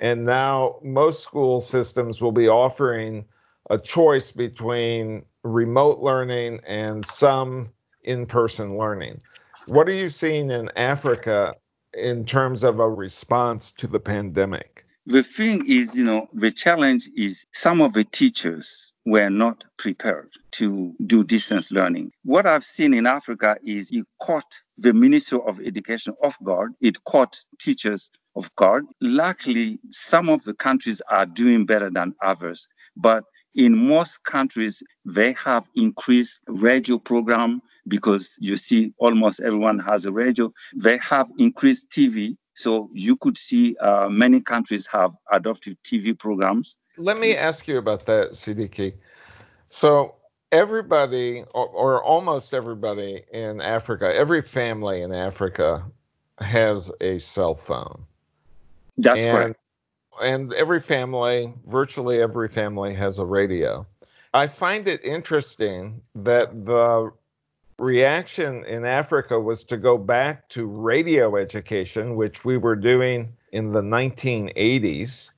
And 0.00 0.24
now 0.24 0.76
most 0.82 1.22
school 1.22 1.60
systems 1.60 2.20
will 2.20 2.32
be 2.32 2.48
offering 2.48 3.24
a 3.70 3.78
choice 3.78 4.32
between 4.32 5.24
remote 5.44 6.00
learning 6.00 6.60
and 6.66 7.06
some 7.06 7.70
in 8.04 8.26
person 8.26 8.76
learning. 8.76 9.20
What 9.66 9.88
are 9.88 9.94
you 9.94 10.08
seeing 10.08 10.50
in 10.50 10.70
Africa 10.76 11.54
in 11.94 12.26
terms 12.26 12.64
of 12.64 12.80
a 12.80 12.88
response 12.88 13.70
to 13.72 13.86
the 13.86 14.00
pandemic? 14.00 14.84
The 15.06 15.22
thing 15.22 15.64
is, 15.68 15.96
you 15.96 16.04
know, 16.04 16.28
the 16.32 16.50
challenge 16.50 17.08
is 17.16 17.46
some 17.52 17.80
of 17.80 17.92
the 17.92 18.04
teachers 18.04 18.91
were 19.04 19.30
not 19.30 19.64
prepared 19.78 20.30
to 20.52 20.94
do 21.06 21.24
distance 21.24 21.70
learning. 21.70 22.12
What 22.24 22.46
I've 22.46 22.64
seen 22.64 22.94
in 22.94 23.06
Africa 23.06 23.56
is 23.64 23.90
it 23.90 24.06
caught 24.20 24.60
the 24.78 24.92
Ministry 24.92 25.40
of 25.46 25.60
Education 25.60 26.14
off 26.22 26.36
guard, 26.42 26.72
it 26.80 27.02
caught 27.04 27.38
teachers 27.60 28.10
off 28.34 28.54
guard. 28.56 28.84
Luckily, 29.00 29.78
some 29.90 30.28
of 30.28 30.42
the 30.44 30.54
countries 30.54 31.00
are 31.10 31.26
doing 31.26 31.66
better 31.66 31.90
than 31.90 32.14
others, 32.22 32.66
but 32.96 33.24
in 33.54 33.76
most 33.76 34.22
countries, 34.24 34.82
they 35.04 35.34
have 35.34 35.68
increased 35.74 36.40
radio 36.48 36.98
program 36.98 37.60
because 37.88 38.34
you 38.38 38.56
see 38.56 38.92
almost 38.98 39.40
everyone 39.40 39.78
has 39.80 40.04
a 40.06 40.12
radio. 40.12 40.52
They 40.74 40.98
have 40.98 41.28
increased 41.38 41.90
TV 41.90 42.36
so 42.54 42.90
you 42.92 43.16
could 43.16 43.38
see 43.38 43.76
uh, 43.78 44.08
many 44.08 44.40
countries 44.40 44.86
have 44.92 45.12
adopted 45.30 45.78
TV 45.84 46.18
programs. 46.18 46.76
Let 46.96 47.18
me 47.18 47.36
ask 47.36 47.66
you 47.66 47.78
about 47.78 48.06
that, 48.06 48.32
Sidiki. 48.32 48.94
So 49.68 50.14
everybody, 50.50 51.44
or, 51.54 51.66
or, 51.66 52.04
almost 52.04 52.52
everybody 52.52 53.24
in 53.32 53.60
Africa, 53.60 54.12
every 54.14 54.42
family 54.42 55.02
in 55.02 55.12
Africa 55.12 55.82
has 56.38 56.92
a 57.00 57.18
cell 57.18 57.54
phone. 57.54 58.04
That's 58.98 59.20
and, 59.20 59.30
correct. 59.30 59.60
And 60.22 60.52
every 60.52 60.80
family, 60.80 61.52
virtually 61.66 62.20
every 62.20 62.48
family, 62.48 62.94
has 62.94 63.18
a 63.18 63.24
radio. 63.24 63.86
I 64.34 64.46
find 64.46 64.86
it 64.86 65.02
interesting 65.04 66.02
that 66.14 66.66
the 66.66 67.10
reaction 67.78 68.64
in 68.64 68.84
Africa 68.84 69.40
was 69.40 69.64
to 69.64 69.76
go 69.76 69.98
back 69.98 70.48
to 70.50 70.66
radio 70.66 71.36
education, 71.36 72.16
which 72.16 72.44
we 72.44 72.56
were 72.56 72.76
doing 72.76 73.32
in 73.52 73.72
the 73.72 73.82
1980s, 73.82 75.30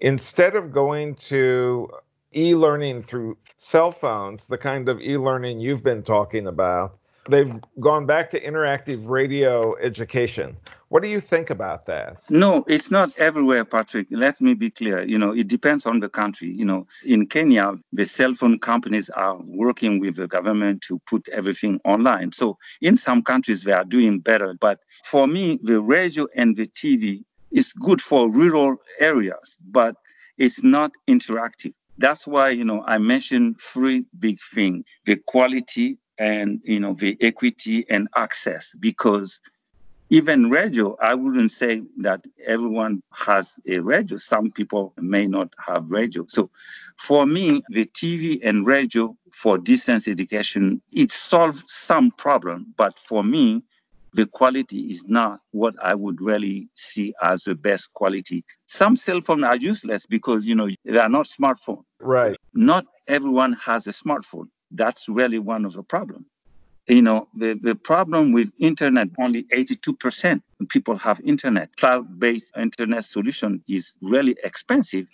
instead 0.00 0.56
of 0.56 0.72
going 0.72 1.14
to 1.14 1.88
e 2.34 2.54
learning 2.54 3.02
through 3.02 3.36
cell 3.58 3.92
phones, 3.92 4.46
the 4.46 4.58
kind 4.58 4.88
of 4.88 5.00
e 5.00 5.16
learning 5.16 5.60
you've 5.60 5.82
been 5.82 6.02
talking 6.02 6.46
about. 6.46 6.96
They've 7.28 7.54
gone 7.78 8.06
back 8.06 8.30
to 8.30 8.40
interactive 8.40 9.06
radio 9.06 9.76
education. 9.76 10.56
What 10.88 11.02
do 11.02 11.08
you 11.08 11.20
think 11.20 11.50
about 11.50 11.86
that? 11.86 12.16
No, 12.30 12.64
it's 12.66 12.90
not 12.90 13.16
everywhere, 13.18 13.64
Patrick. 13.64 14.08
Let 14.10 14.40
me 14.40 14.54
be 14.54 14.70
clear. 14.70 15.02
You 15.02 15.18
know, 15.18 15.30
it 15.30 15.46
depends 15.46 15.86
on 15.86 16.00
the 16.00 16.08
country. 16.08 16.48
You 16.50 16.64
know, 16.64 16.86
in 17.04 17.26
Kenya, 17.26 17.74
the 17.92 18.06
cell 18.06 18.32
phone 18.32 18.58
companies 18.58 19.10
are 19.10 19.36
working 19.44 20.00
with 20.00 20.16
the 20.16 20.26
government 20.26 20.82
to 20.88 20.98
put 21.00 21.28
everything 21.28 21.78
online. 21.84 22.32
So 22.32 22.56
in 22.80 22.96
some 22.96 23.22
countries, 23.22 23.64
they 23.64 23.72
are 23.72 23.84
doing 23.84 24.18
better. 24.18 24.54
But 24.58 24.80
for 25.04 25.28
me, 25.28 25.60
the 25.62 25.80
radio 25.80 26.26
and 26.34 26.56
the 26.56 26.66
TV 26.66 27.22
is 27.50 27.72
good 27.72 28.00
for 28.00 28.30
rural 28.30 28.76
areas, 28.98 29.58
but 29.70 29.96
it's 30.38 30.62
not 30.62 30.92
interactive. 31.08 31.74
That's 31.98 32.26
why, 32.26 32.50
you 32.50 32.64
know, 32.64 32.82
I 32.86 32.98
mentioned 32.98 33.60
three 33.60 34.04
big 34.18 34.38
things 34.54 34.84
the 35.04 35.16
quality 35.16 35.98
and, 36.18 36.60
you 36.64 36.80
know, 36.80 36.94
the 36.94 37.16
equity 37.20 37.86
and 37.90 38.08
access, 38.16 38.74
because 38.80 39.40
even 40.10 40.50
radio, 40.50 40.96
I 41.00 41.14
wouldn't 41.14 41.52
say 41.52 41.82
that 41.98 42.24
everyone 42.44 43.02
has 43.14 43.56
a 43.68 43.78
radio. 43.78 44.18
Some 44.18 44.50
people 44.50 44.92
may 44.98 45.26
not 45.26 45.52
have 45.64 45.88
radio. 45.88 46.24
So 46.26 46.50
for 46.98 47.26
me, 47.26 47.62
the 47.70 47.86
TV 47.86 48.40
and 48.42 48.66
radio 48.66 49.16
for 49.32 49.56
distance 49.56 50.08
education, 50.08 50.82
it 50.92 51.12
solves 51.12 51.64
some 51.68 52.10
problem. 52.10 52.74
But 52.76 52.98
for 52.98 53.22
me, 53.22 53.62
the 54.12 54.26
quality 54.26 54.90
is 54.90 55.04
not 55.06 55.40
what 55.52 55.74
I 55.82 55.94
would 55.94 56.20
really 56.20 56.68
see 56.74 57.14
as 57.22 57.44
the 57.44 57.54
best 57.54 57.92
quality. 57.94 58.44
Some 58.66 58.96
cell 58.96 59.20
phones 59.20 59.44
are 59.44 59.56
useless 59.56 60.06
because, 60.06 60.46
you 60.46 60.54
know, 60.54 60.68
they 60.84 60.98
are 60.98 61.08
not 61.08 61.26
smartphones. 61.26 61.84
Right. 62.00 62.36
Not 62.54 62.86
everyone 63.06 63.52
has 63.54 63.86
a 63.86 63.90
smartphone. 63.90 64.48
That's 64.70 65.08
really 65.08 65.38
one 65.38 65.64
of 65.64 65.74
the 65.74 65.82
problems 65.82 66.26
you 66.90 67.02
know 67.02 67.28
the, 67.34 67.58
the 67.62 67.74
problem 67.74 68.32
with 68.32 68.50
internet 68.58 69.08
only 69.18 69.44
82% 69.44 70.42
people 70.68 70.96
have 70.96 71.20
internet 71.24 71.74
cloud-based 71.76 72.52
internet 72.56 73.04
solution 73.04 73.62
is 73.68 73.94
really 74.02 74.36
expensive 74.42 75.08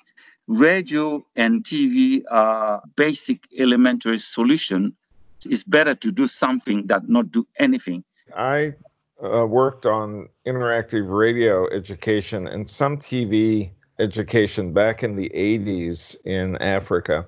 radio 0.47 1.25
and 1.37 1.65
tv 1.65 2.23
are 2.31 2.83
basic 2.97 3.47
elementary 3.59 4.19
solution 4.19 4.95
it's 5.45 5.65
better 5.65 5.95
to 5.95 6.11
do 6.11 6.27
something 6.27 6.87
than 6.87 7.03
not 7.09 7.31
do 7.31 7.47
anything 7.59 8.03
i 8.37 8.75
uh, 9.23 9.47
worked 9.47 9.87
on 9.87 10.29
interactive 10.47 11.07
radio 11.09 11.69
education 11.71 12.47
and 12.47 12.69
some 12.69 12.97
tv 12.99 13.71
education 13.99 14.73
back 14.73 15.03
in 15.03 15.17
the 15.17 15.31
80s 15.31 16.17
in 16.25 16.57
africa. 16.57 17.27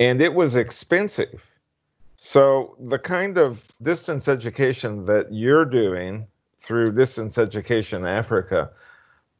And 0.00 0.20
it 0.20 0.34
was 0.34 0.56
expensive. 0.56 1.46
So, 2.16 2.76
the 2.80 2.98
kind 2.98 3.36
of 3.36 3.70
distance 3.82 4.28
education 4.28 5.04
that 5.06 5.32
you're 5.32 5.66
doing 5.66 6.26
through 6.62 6.92
Distance 6.92 7.36
Education 7.36 8.06
Africa, 8.06 8.70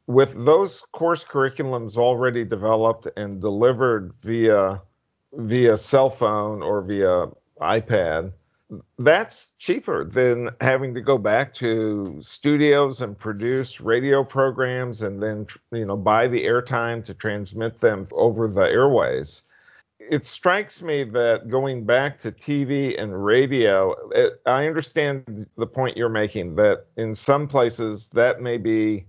with 0.05 0.45
those 0.45 0.81
course 0.91 1.23
curriculums 1.23 1.97
already 1.97 2.45
developed 2.45 3.07
and 3.17 3.41
delivered 3.41 4.13
via 4.21 4.79
via 5.33 5.75
cell 5.75 6.11
phone 6.11 6.61
or 6.61 6.81
via 6.81 7.27
iPad, 7.59 8.31
that's 8.97 9.51
cheaper 9.59 10.05
than 10.05 10.49
having 10.59 10.93
to 10.95 11.01
go 11.01 11.17
back 11.17 11.53
to 11.55 12.17
studios 12.21 13.01
and 13.01 13.17
produce 13.17 13.79
radio 13.79 14.23
programs 14.23 15.01
and 15.01 15.21
then 15.21 15.45
you 15.71 15.85
know 15.85 15.95
buy 15.95 16.27
the 16.27 16.43
airtime 16.43 17.05
to 17.05 17.13
transmit 17.13 17.79
them 17.81 18.07
over 18.11 18.47
the 18.47 18.61
airways. 18.61 19.43
It 19.99 20.25
strikes 20.25 20.81
me 20.81 21.03
that 21.05 21.49
going 21.49 21.85
back 21.85 22.19
to 22.21 22.31
TV 22.31 23.01
and 23.01 23.25
radio, 23.25 23.95
it, 24.11 24.41
I 24.45 24.65
understand 24.65 25.47
the 25.57 25.65
point 25.65 25.97
you're 25.97 26.09
making 26.09 26.55
that 26.55 26.85
in 26.97 27.15
some 27.15 27.47
places 27.47 28.09
that 28.09 28.41
may 28.41 28.57
be 28.57 29.05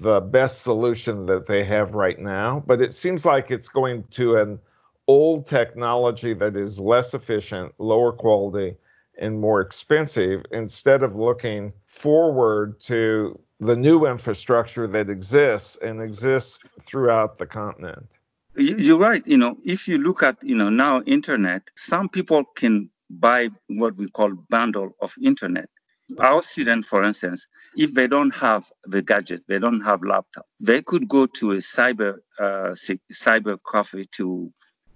the 0.00 0.20
best 0.20 0.62
solution 0.62 1.26
that 1.26 1.46
they 1.46 1.62
have 1.64 1.94
right 1.94 2.18
now, 2.18 2.62
but 2.66 2.80
it 2.80 2.94
seems 2.94 3.24
like 3.24 3.50
it's 3.50 3.68
going 3.68 4.04
to 4.10 4.36
an 4.36 4.58
old 5.06 5.46
technology 5.46 6.34
that 6.34 6.56
is 6.56 6.78
less 6.80 7.14
efficient, 7.14 7.72
lower 7.78 8.12
quality, 8.12 8.76
and 9.18 9.40
more 9.40 9.60
expensive 9.60 10.44
instead 10.50 11.02
of 11.02 11.14
looking 11.14 11.72
forward 11.86 12.80
to 12.82 13.38
the 13.60 13.76
new 13.76 14.06
infrastructure 14.06 14.86
that 14.88 15.08
exists 15.08 15.78
and 15.82 16.02
exists 16.02 16.60
throughout 16.86 17.38
the 17.38 17.46
continent. 17.46 18.06
You're 18.56 18.98
right. 18.98 19.26
You 19.26 19.38
know, 19.38 19.56
if 19.64 19.88
you 19.88 19.98
look 19.98 20.22
at, 20.22 20.36
you 20.42 20.54
know, 20.54 20.70
now 20.70 21.02
internet, 21.02 21.70
some 21.76 22.08
people 22.08 22.44
can 22.44 22.90
buy 23.10 23.50
what 23.68 23.96
we 23.96 24.08
call 24.08 24.32
bundle 24.48 24.94
of 25.00 25.14
internet. 25.22 25.68
Our 26.18 26.42
students, 26.42 26.86
for 26.86 27.02
instance, 27.02 27.46
if 27.76 27.94
they 27.94 28.06
don't 28.06 28.34
have 28.34 28.70
the 28.84 29.02
gadget, 29.02 29.42
they 29.48 29.58
don't 29.58 29.80
have 29.80 30.02
laptop, 30.02 30.46
they 30.60 30.82
could 30.82 31.08
go 31.08 31.26
to 31.26 31.52
a 31.52 31.56
cyber 31.56 32.18
uh, 32.38 32.74
cyber 33.12 33.58
cafe 33.70 34.04
to 34.12 34.52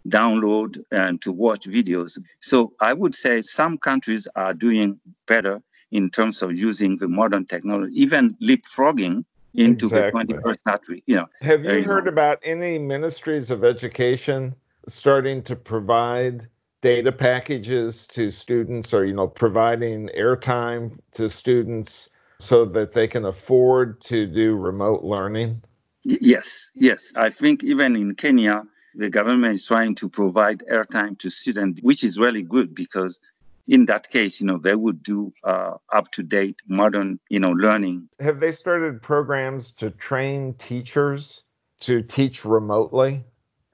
download 0.09 0.83
and 0.91 1.21
to 1.23 1.33
watch 1.33 1.67
videos. 1.67 2.19
So 2.41 2.73
I 2.81 2.93
would 2.93 3.15
say 3.15 3.41
some 3.43 3.79
countries 3.79 4.29
are 4.37 4.55
doing 4.55 4.99
better 5.27 5.61
in 5.91 6.11
terms 6.11 6.43
of 6.43 6.57
using 6.57 6.97
the 6.97 7.09
modern 7.09 7.47
technology, 7.47 7.93
even 8.01 8.37
leapfrogging 8.43 9.25
into 9.55 9.87
exactly. 9.87 10.25
the 10.25 10.35
21st 10.35 10.57
century. 10.69 11.03
You 11.07 11.17
know, 11.17 11.27
have 11.41 11.65
you 11.65 11.83
heard 11.83 12.07
about 12.07 12.39
any 12.43 12.79
ministries 12.79 13.51
of 13.51 13.65
education 13.65 14.55
starting 14.87 15.43
to 15.45 15.57
provide 15.57 16.47
data 16.83 17.11
packages 17.11 18.07
to 18.09 18.31
students, 18.31 18.95
or 18.95 19.05
you 19.05 19.13
know, 19.13 19.27
providing 19.27 20.09
airtime 20.17 20.99
to 21.15 21.29
students 21.29 22.11
so 22.39 22.65
that 22.65 22.93
they 22.93 23.09
can 23.09 23.25
afford 23.25 24.01
to 24.05 24.27
do 24.27 24.57
remote 24.57 25.03
learning? 25.03 25.61
Yes, 26.05 26.71
yes. 26.75 27.13
I 27.17 27.31
think 27.31 27.65
even 27.65 27.97
in 27.97 28.15
Kenya, 28.15 28.63
the 28.99 29.09
government 29.09 29.55
is 29.55 29.65
trying 29.65 29.95
to 29.95 30.09
provide 30.09 30.65
airtime 30.71 31.17
to 31.21 31.31
students, 31.31 31.81
which 31.83 32.03
is 32.03 32.19
really 32.19 32.43
good 32.43 32.75
because 32.75 33.21
in 33.69 33.87
that 33.87 34.11
case, 34.11 34.41
you 34.41 34.47
know, 34.47 34.59
they 34.59 34.75
would 34.75 35.03
do 35.03 35.33
uh, 35.45 35.75
up-to-date 35.93 36.57
modern, 36.67 37.21
you 37.29 37.39
know, 37.39 37.53
learning. 37.53 38.09
Have 38.19 38.41
they 38.41 38.51
started 38.51 39.01
programs 39.01 39.73
to 39.75 39.91
train 39.91 40.55
teachers 40.55 41.45
to 41.81 42.03
teach 42.03 42.45
remotely? 42.45 43.25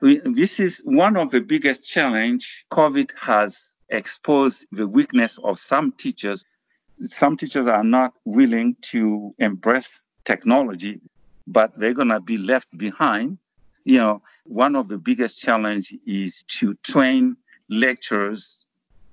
We, 0.03 0.21
this 0.25 0.61
is 0.61 0.83
one 0.85 1.17
of 1.17 1.31
the 1.31 1.41
biggest 1.41 1.85
challenge. 1.85 2.67
COVID 2.71 3.13
has 3.19 3.73
exposed 3.89 4.67
the 4.73 4.87
weakness 4.87 5.39
of 5.43 5.59
some 5.59 5.93
teachers. 5.93 6.45
Some 7.01 7.37
teachers 7.37 7.67
are 7.67 7.85
not 7.85 8.13
willing 8.27 8.77
to 8.93 9.35
embrace 9.39 10.03
technology, 10.27 11.01
but 11.47 11.73
they're 11.79 11.95
going 11.95 12.09
to 12.09 12.21
be 12.21 12.37
left 12.37 12.69
behind. 12.77 13.39
You 13.85 13.99
know, 13.99 14.23
one 14.45 14.77
of 14.77 14.89
the 14.89 14.99
biggest 14.99 15.41
challenge 15.41 15.95
is 16.07 16.43
to 16.59 16.75
train 16.83 17.37
lecturers 17.69 18.65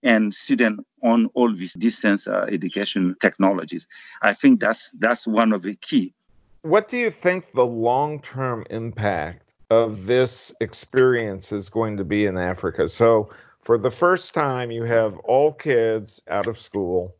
and 0.04 0.34
students 0.34 0.84
on 1.04 1.28
all 1.34 1.54
these 1.54 1.74
distance 1.74 2.28
uh, 2.28 2.46
education 2.50 3.16
technologies. 3.20 3.88
I 4.22 4.34
think 4.34 4.60
that's 4.60 4.92
that's 5.00 5.28
one 5.28 5.54
of 5.54 5.62
the 5.64 5.76
key. 5.76 6.14
What 6.64 6.90
do 6.90 6.98
you 6.98 7.12
think 7.12 7.54
the 7.54 7.66
long-term 7.66 8.66
impact 8.70 9.50
of 9.72 10.06
this 10.06 10.54
experience 10.60 11.52
is 11.52 11.70
going 11.70 11.98
to 11.98 12.04
be 12.04 12.26
in 12.26 12.38
Africa? 12.38 12.88
So, 12.88 13.30
for 13.64 13.78
the 13.78 13.92
first 13.92 14.34
time, 14.34 14.72
you 14.72 14.84
have 14.84 15.18
all 15.20 15.54
kids 15.54 16.22
out 16.28 16.48
of 16.48 16.58
school. 16.58 17.16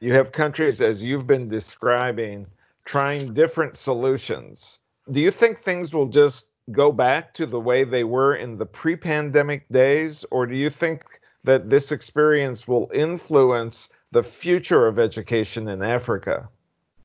You 0.00 0.14
have 0.14 0.32
countries, 0.32 0.80
as 0.80 1.02
you've 1.02 1.26
been 1.26 1.48
describing, 1.48 2.46
trying 2.84 3.34
different 3.34 3.76
solutions. 3.76 4.78
Do 5.10 5.20
you 5.20 5.30
think 5.30 5.62
things 5.62 5.92
will 5.92 6.06
just 6.06 6.49
go 6.72 6.92
back 6.92 7.34
to 7.34 7.46
the 7.46 7.60
way 7.60 7.84
they 7.84 8.04
were 8.04 8.34
in 8.34 8.58
the 8.58 8.66
pre 8.66 8.96
pandemic 8.96 9.68
days? 9.68 10.24
Or 10.30 10.46
do 10.46 10.56
you 10.56 10.70
think 10.70 11.02
that 11.44 11.70
this 11.70 11.92
experience 11.92 12.68
will 12.68 12.90
influence 12.94 13.88
the 14.12 14.22
future 14.22 14.86
of 14.86 14.98
education 14.98 15.68
in 15.68 15.82
Africa? 15.82 16.48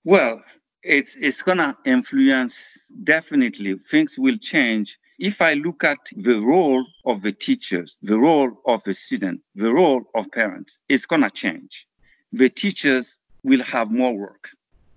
Well, 0.03 0.41
it's, 0.83 1.15
it's 1.19 1.41
going 1.41 1.57
to 1.57 1.75
influence 1.85 2.77
definitely. 3.03 3.75
Things 3.75 4.17
will 4.17 4.37
change. 4.37 4.99
If 5.17 5.41
I 5.41 5.53
look 5.53 5.83
at 5.83 5.97
the 6.15 6.39
role 6.41 6.85
of 7.05 7.21
the 7.21 7.31
teachers, 7.31 7.97
the 8.03 8.19
role 8.19 8.51
of 8.65 8.83
the 8.83 8.93
student, 8.93 9.41
the 9.55 9.73
role 9.73 10.03
of 10.13 10.31
parents, 10.31 10.77
it's 10.89 11.05
going 11.05 11.21
to 11.21 11.29
change. 11.29 11.87
The 12.33 12.49
teachers 12.49 13.15
will 13.43 13.63
have 13.63 13.89
more 13.91 14.13
work 14.13 14.49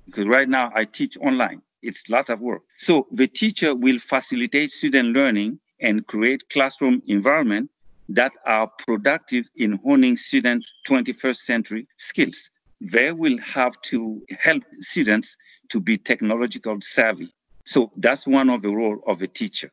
because 0.06 0.26
right 0.26 0.48
now 0.48 0.72
I 0.74 0.84
teach 0.84 1.16
online. 1.18 1.62
It's 1.82 2.08
lots 2.08 2.30
of 2.30 2.40
work. 2.40 2.62
So 2.76 3.06
the 3.12 3.26
teacher 3.26 3.74
will 3.74 3.98
facilitate 3.98 4.70
student 4.70 5.14
learning 5.14 5.60
and 5.80 6.06
create 6.06 6.48
classroom 6.50 7.02
environment 7.06 7.70
that 8.08 8.32
are 8.46 8.66
productive 8.86 9.48
in 9.56 9.78
honing 9.84 10.16
students' 10.16 10.72
21st 10.88 11.36
century 11.36 11.86
skills. 11.96 12.50
They 12.80 13.12
will 13.12 13.38
have 13.38 13.80
to 13.82 14.22
help 14.38 14.62
students 14.80 15.36
to 15.68 15.80
be 15.80 15.96
technological 15.96 16.80
savvy. 16.80 17.32
So 17.64 17.92
that's 17.96 18.26
one 18.26 18.48
of 18.48 18.62
the 18.62 18.70
role 18.70 19.00
of 19.06 19.20
a 19.20 19.26
teacher. 19.26 19.70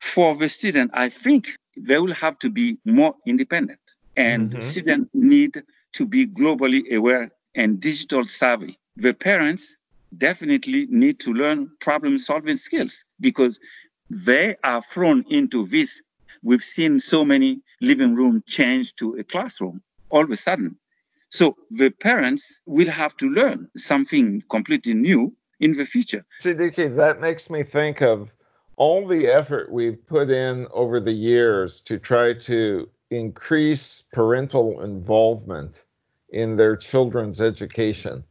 For 0.00 0.34
the 0.34 0.48
student, 0.48 0.90
I 0.94 1.08
think 1.08 1.56
they 1.76 1.98
will 1.98 2.14
have 2.14 2.38
to 2.38 2.50
be 2.50 2.78
more 2.84 3.14
independent 3.26 3.80
and 4.16 4.50
mm-hmm. 4.50 4.60
students 4.60 5.10
need 5.12 5.62
to 5.92 6.06
be 6.06 6.26
globally 6.26 6.94
aware 6.94 7.30
and 7.54 7.80
digital 7.80 8.26
savvy. 8.26 8.78
The 8.96 9.14
parents 9.14 9.76
definitely 10.16 10.86
need 10.90 11.18
to 11.20 11.32
learn 11.32 11.70
problem 11.80 12.18
solving 12.18 12.56
skills 12.56 13.04
because 13.20 13.58
they 14.10 14.56
are 14.62 14.82
thrown 14.82 15.24
into 15.28 15.66
this 15.66 16.00
we've 16.42 16.62
seen 16.62 16.98
so 16.98 17.24
many 17.24 17.60
living 17.80 18.14
room 18.14 18.42
change 18.46 18.94
to 18.94 19.14
a 19.14 19.24
classroom 19.24 19.82
all 20.10 20.22
of 20.22 20.30
a 20.30 20.36
sudden. 20.36 20.76
So 21.28 21.56
the 21.70 21.90
parents 21.90 22.60
will 22.66 22.88
have 22.88 23.16
to 23.16 23.28
learn 23.28 23.68
something 23.76 24.42
completely 24.48 24.94
new 24.94 25.34
in 25.58 25.72
the 25.72 25.84
future. 25.84 26.24
Sidiki, 26.42 26.94
that 26.96 27.20
makes 27.20 27.50
me 27.50 27.62
think 27.62 28.00
of 28.00 28.30
all 28.76 29.08
the 29.08 29.26
effort 29.26 29.72
we've 29.72 30.06
put 30.06 30.30
in 30.30 30.66
over 30.72 31.00
the 31.00 31.12
years 31.12 31.80
to 31.80 31.98
try 31.98 32.34
to 32.34 32.88
increase 33.10 34.04
parental 34.12 34.82
involvement 34.82 35.84
in 36.28 36.56
their 36.56 36.76
children's 36.76 37.40
education. 37.40 38.22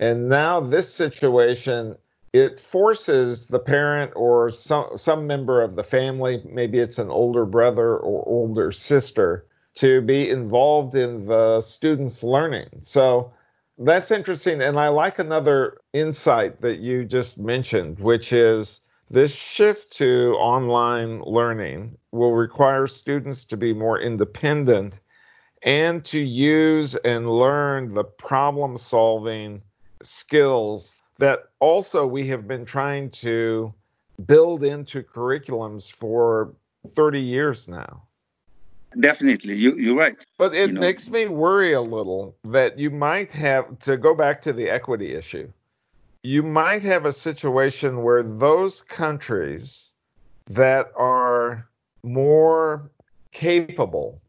And 0.00 0.30
now 0.30 0.60
this 0.60 0.92
situation 0.92 1.96
it 2.32 2.58
forces 2.58 3.48
the 3.48 3.58
parent 3.58 4.12
or 4.16 4.50
some 4.50 4.96
some 4.96 5.26
member 5.26 5.60
of 5.60 5.76
the 5.76 5.82
family, 5.82 6.42
maybe 6.48 6.78
it's 6.78 6.98
an 6.98 7.10
older 7.10 7.44
brother 7.44 7.96
or 7.96 8.26
older 8.26 8.72
sister, 8.72 9.46
to 9.74 10.00
be 10.00 10.30
involved 10.30 10.94
in 10.94 11.26
the 11.26 11.60
student's 11.60 12.22
learning. 12.22 12.68
So 12.82 13.32
that's 13.78 14.10
interesting. 14.10 14.62
And 14.62 14.78
I 14.78 14.88
like 14.88 15.18
another 15.18 15.78
insight 15.92 16.60
that 16.60 16.78
you 16.78 17.04
just 17.04 17.38
mentioned, 17.38 17.98
which 17.98 18.32
is 18.32 18.80
this 19.10 19.34
shift 19.34 19.92
to 19.98 20.34
online 20.38 21.20
learning 21.22 21.98
will 22.12 22.32
require 22.32 22.86
students 22.86 23.44
to 23.46 23.56
be 23.56 23.74
more 23.74 24.00
independent 24.00 25.00
and 25.62 26.04
to 26.06 26.20
use 26.20 26.94
and 26.96 27.28
learn 27.28 27.92
the 27.92 28.04
problem 28.04 28.78
solving 28.78 29.60
skills 30.02 30.96
that 31.18 31.50
also 31.60 32.06
we 32.06 32.26
have 32.28 32.48
been 32.48 32.64
trying 32.64 33.10
to 33.10 33.72
build 34.26 34.64
into 34.64 35.02
curriculums 35.02 35.90
for 35.90 36.52
30 36.94 37.20
years 37.20 37.68
now. 37.68 38.02
Definitely, 38.98 39.54
you, 39.54 39.76
you're 39.76 39.96
right. 39.96 40.24
But 40.36 40.54
it 40.54 40.68
you 40.68 40.74
know. 40.74 40.80
makes 40.80 41.08
me 41.08 41.26
worry 41.26 41.74
a 41.74 41.80
little 41.80 42.34
that 42.44 42.78
you 42.78 42.90
might 42.90 43.30
have 43.32 43.78
to 43.80 43.96
go 43.96 44.14
back 44.14 44.42
to 44.42 44.52
the 44.52 44.68
equity 44.68 45.14
issue. 45.14 45.50
You 46.22 46.42
might 46.42 46.82
have 46.82 47.06
a 47.06 47.12
situation 47.12 48.02
where 48.02 48.22
those 48.22 48.82
countries 48.82 49.90
that 50.48 50.90
are 50.96 51.68
more 52.02 52.90
capable 53.32 54.20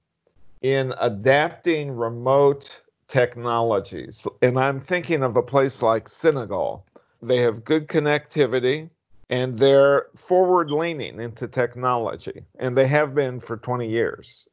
in 0.61 0.93
adapting 0.99 1.91
remote 1.91 2.81
technologies. 3.11 4.25
And 4.41 4.57
I'm 4.57 4.79
thinking 4.79 5.21
of 5.21 5.35
a 5.35 5.43
place 5.43 5.83
like 5.83 6.07
Senegal. 6.07 6.85
They 7.21 7.37
have 7.41 7.63
good 7.63 7.87
connectivity 7.87 8.89
and 9.29 9.57
they're 9.57 10.07
forward 10.15 10.71
leaning 10.71 11.19
into 11.21 11.47
technology, 11.47 12.43
and 12.59 12.77
they 12.77 12.87
have 12.87 13.15
been 13.15 13.39
for 13.39 13.55
20 13.55 13.87
years. 13.87 14.47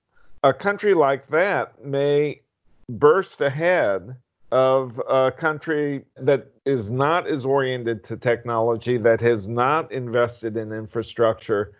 A 0.44 0.54
country 0.54 0.94
like 0.94 1.26
that 1.28 1.84
may 1.84 2.40
burst 2.88 3.40
ahead 3.40 4.14
of 4.52 5.02
a 5.08 5.32
country 5.32 6.04
that 6.16 6.52
is 6.64 6.92
not 6.92 7.26
as 7.26 7.44
oriented 7.44 8.04
to 8.04 8.16
technology, 8.16 8.98
that 8.98 9.20
has 9.20 9.48
not 9.48 9.90
invested 9.90 10.56
in 10.56 10.72
infrastructure, 10.72 11.72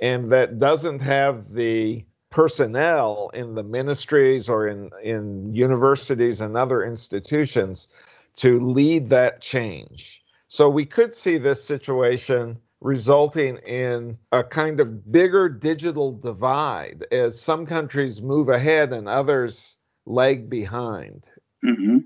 and 0.00 0.30
that 0.30 0.58
doesn't 0.58 1.00
have 1.00 1.54
the 1.54 2.04
personnel 2.32 3.30
in 3.34 3.54
the 3.54 3.62
ministries 3.62 4.48
or 4.48 4.66
in, 4.66 4.90
in 5.02 5.54
universities 5.54 6.40
and 6.40 6.56
other 6.56 6.84
institutions 6.84 7.88
to 8.36 8.58
lead 8.60 9.10
that 9.10 9.40
change. 9.40 10.22
So 10.48 10.68
we 10.68 10.84
could 10.84 11.14
see 11.14 11.38
this 11.38 11.62
situation 11.62 12.58
resulting 12.80 13.58
in 13.58 14.18
a 14.32 14.42
kind 14.42 14.80
of 14.80 15.12
bigger 15.12 15.48
digital 15.48 16.12
divide 16.12 17.06
as 17.12 17.40
some 17.40 17.64
countries 17.64 18.20
move 18.20 18.48
ahead 18.48 18.92
and 18.92 19.08
others 19.08 19.76
lag 20.04 20.50
behind. 20.50 21.24
Mm-hmm. 21.64 21.98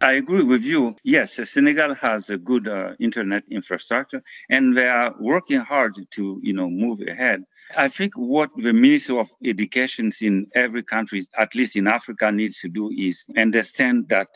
I 0.00 0.14
agree 0.14 0.42
with 0.42 0.64
you. 0.64 0.96
Yes, 1.04 1.38
Senegal 1.48 1.94
has 1.94 2.28
a 2.28 2.36
good 2.36 2.66
uh, 2.66 2.94
internet 2.98 3.44
infrastructure, 3.48 4.20
and 4.50 4.76
they 4.76 4.88
are 4.88 5.14
working 5.20 5.60
hard 5.60 5.94
to, 6.10 6.40
you 6.42 6.52
know, 6.52 6.68
move 6.68 7.00
ahead. 7.06 7.44
I 7.76 7.88
think 7.88 8.14
what 8.14 8.50
the 8.56 8.72
Ministry 8.72 9.18
of 9.18 9.30
Education 9.44 10.10
in 10.20 10.46
every 10.54 10.82
country, 10.82 11.22
at 11.38 11.54
least 11.54 11.76
in 11.76 11.86
Africa, 11.86 12.30
needs 12.30 12.60
to 12.60 12.68
do 12.68 12.90
is 12.90 13.24
understand 13.36 14.08
that 14.08 14.28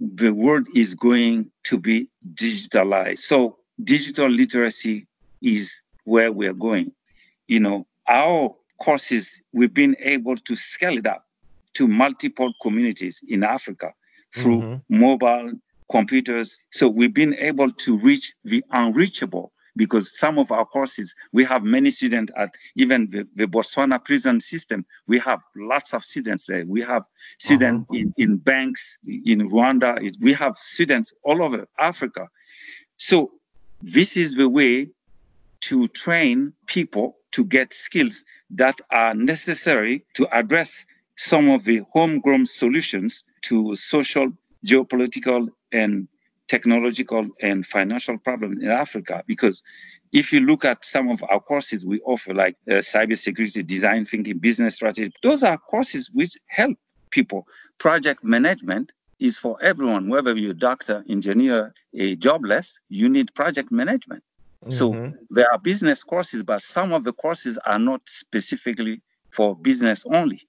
the 0.00 0.30
world 0.30 0.66
is 0.74 0.94
going 0.94 1.50
to 1.64 1.78
be 1.78 2.08
digitalized. 2.34 3.18
So 3.18 3.58
digital 3.82 4.28
literacy 4.28 5.06
is 5.42 5.82
where 6.04 6.32
we're 6.32 6.54
going. 6.54 6.92
You 7.48 7.60
know, 7.60 7.86
our 8.08 8.54
courses, 8.78 9.40
we've 9.52 9.74
been 9.74 9.96
able 10.00 10.36
to 10.36 10.56
scale 10.56 10.98
it 10.98 11.06
up 11.06 11.26
to 11.74 11.88
multiple 11.88 12.52
communities 12.62 13.20
in 13.28 13.42
Africa 13.42 13.92
through 14.34 14.60
mm-hmm. 14.60 14.98
mobile 14.98 15.52
computers. 15.90 16.60
So 16.70 16.88
we've 16.88 17.14
been 17.14 17.34
able 17.34 17.70
to 17.70 17.98
reach 17.98 18.34
the 18.44 18.64
unreachable 18.70 19.52
because 19.76 20.18
some 20.18 20.38
of 20.38 20.50
our 20.50 20.64
courses, 20.64 21.14
we 21.32 21.44
have 21.44 21.62
many 21.62 21.90
students 21.90 22.32
at 22.36 22.54
even 22.74 23.08
the, 23.10 23.26
the 23.34 23.46
Botswana 23.46 24.02
prison 24.04 24.40
system. 24.40 24.84
We 25.06 25.18
have 25.20 25.40
lots 25.54 25.94
of 25.94 26.04
students 26.04 26.46
there. 26.46 26.64
We 26.66 26.80
have 26.82 27.04
students 27.38 27.86
uh-huh. 27.90 27.98
in, 27.98 28.14
in 28.16 28.36
banks 28.38 28.98
in 29.06 29.48
Rwanda. 29.48 29.98
We 30.20 30.32
have 30.32 30.56
students 30.56 31.12
all 31.22 31.42
over 31.42 31.66
Africa. 31.78 32.28
So 32.96 33.32
this 33.82 34.16
is 34.16 34.34
the 34.34 34.48
way 34.48 34.88
to 35.62 35.88
train 35.88 36.52
people 36.66 37.16
to 37.32 37.44
get 37.44 37.72
skills 37.72 38.24
that 38.50 38.80
are 38.90 39.14
necessary 39.14 40.04
to 40.14 40.26
address 40.36 40.84
some 41.16 41.50
of 41.50 41.64
the 41.64 41.82
homegrown 41.92 42.46
solutions 42.46 43.24
to 43.42 43.76
social, 43.76 44.30
geopolitical, 44.64 45.48
and 45.72 46.08
technological 46.48 47.26
and 47.40 47.66
financial 47.66 48.18
problems 48.18 48.62
in 48.62 48.70
Africa. 48.70 49.22
Because 49.26 49.62
if 50.12 50.32
you 50.32 50.40
look 50.40 50.64
at 50.64 50.84
some 50.84 51.08
of 51.08 51.22
our 51.28 51.40
courses 51.40 51.84
we 51.84 52.00
offer, 52.00 52.32
like 52.34 52.56
uh, 52.70 52.74
cybersecurity, 52.74 53.66
design 53.66 54.04
thinking, 54.04 54.38
business 54.38 54.76
strategy, 54.76 55.12
those 55.22 55.42
are 55.42 55.58
courses 55.58 56.10
which 56.12 56.36
help 56.46 56.78
people. 57.10 57.46
Project 57.78 58.22
management 58.24 58.92
is 59.18 59.38
for 59.38 59.56
everyone, 59.62 60.08
whether 60.08 60.36
you're 60.36 60.52
a 60.52 60.54
doctor, 60.54 61.04
engineer, 61.08 61.74
a 61.94 62.14
jobless, 62.16 62.78
you 62.88 63.08
need 63.08 63.34
project 63.34 63.72
management. 63.72 64.22
Mm-hmm. 64.62 64.70
So 64.70 65.12
there 65.30 65.50
are 65.50 65.58
business 65.58 66.04
courses, 66.04 66.42
but 66.42 66.60
some 66.62 66.92
of 66.92 67.04
the 67.04 67.12
courses 67.12 67.58
are 67.66 67.78
not 67.78 68.02
specifically 68.06 69.00
for 69.30 69.56
business 69.56 70.04
only. 70.12 70.42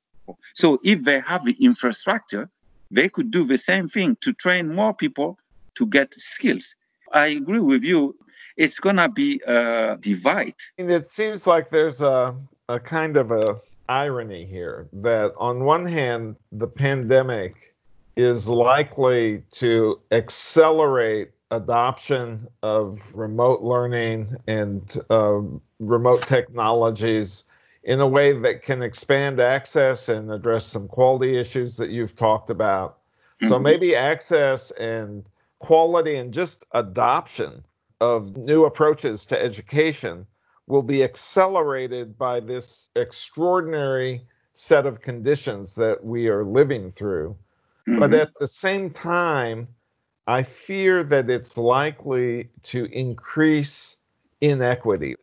So 0.54 0.80
if 0.84 1.04
they 1.04 1.22
have 1.22 1.46
the 1.46 1.56
infrastructure, 1.60 2.50
they 2.92 3.08
could 3.08 3.32
do 3.32 3.46
the 3.46 3.58
same 3.58 3.88
thing 3.88 4.18
to 4.22 4.34
train 4.34 4.74
more 4.74 4.94
people 4.94 5.38
to 5.78 5.86
get 5.88 6.14
skills. 6.14 6.76
I 7.14 7.28
agree 7.28 7.60
with 7.60 7.84
you. 7.84 8.16
It's 8.58 8.80
going 8.80 8.98
to 8.98 9.10
be 9.10 9.42
a 9.46 9.98
divide. 10.00 10.56
It 10.78 11.08
seems 11.08 11.46
like 11.48 11.70
there's 11.70 12.02
a, 12.02 12.36
a 12.70 12.80
kind 12.80 13.16
of 13.18 13.32
a 13.32 13.62
irony 13.90 14.46
here 14.46 14.88
that 14.92 15.34
on 15.38 15.64
one 15.64 15.86
hand, 15.86 16.36
the 16.52 16.68
pandemic 16.68 17.74
is 18.16 18.48
likely 18.48 19.44
to 19.52 20.00
accelerate 20.12 21.32
adoption 21.52 22.48
of 22.64 23.00
remote 23.14 23.62
learning 23.62 24.36
and 24.48 25.02
uh, 25.10 25.40
remote 25.80 26.26
technologies 26.28 27.44
in 27.84 28.02
a 28.02 28.08
way 28.08 28.38
that 28.38 28.64
can 28.64 28.82
expand 28.82 29.40
access 29.40 30.10
and 30.10 30.32
address 30.32 30.66
some 30.66 30.88
quality 30.88 31.40
issues 31.40 31.78
that 31.78 31.90
you've 31.90 32.16
talked 32.16 32.50
about. 32.50 32.98
Mm-hmm. 33.42 33.50
So 33.50 33.60
maybe 33.60 33.96
access 33.96 34.72
and 34.72 35.24
quality 35.60 36.16
and 36.16 36.34
just 36.34 36.64
adoption 36.72 37.64
of 38.00 38.38
new 38.38 38.66
approaches 38.66 39.26
to 39.26 39.42
education 39.42 40.26
will 40.68 40.84
be 40.84 41.04
accelerated 41.04 42.18
by 42.18 42.40
this 42.40 42.90
extraordinary 42.96 44.22
set 44.54 44.86
of 44.86 45.02
conditions 45.02 45.76
that 45.76 46.04
we 46.04 46.28
are 46.28 46.44
living 46.44 46.92
through. 46.92 47.36
Mm-hmm. 47.88 48.00
But 48.00 48.14
at 48.14 48.32
the 48.40 48.48
same 48.48 48.90
time, 48.92 49.68
I 50.28 50.44
fear 50.44 51.04
that 51.06 51.30
it's 51.30 51.58
likely 51.58 52.50
to 52.64 52.86
increase 52.86 53.96
inequity. 54.42 55.16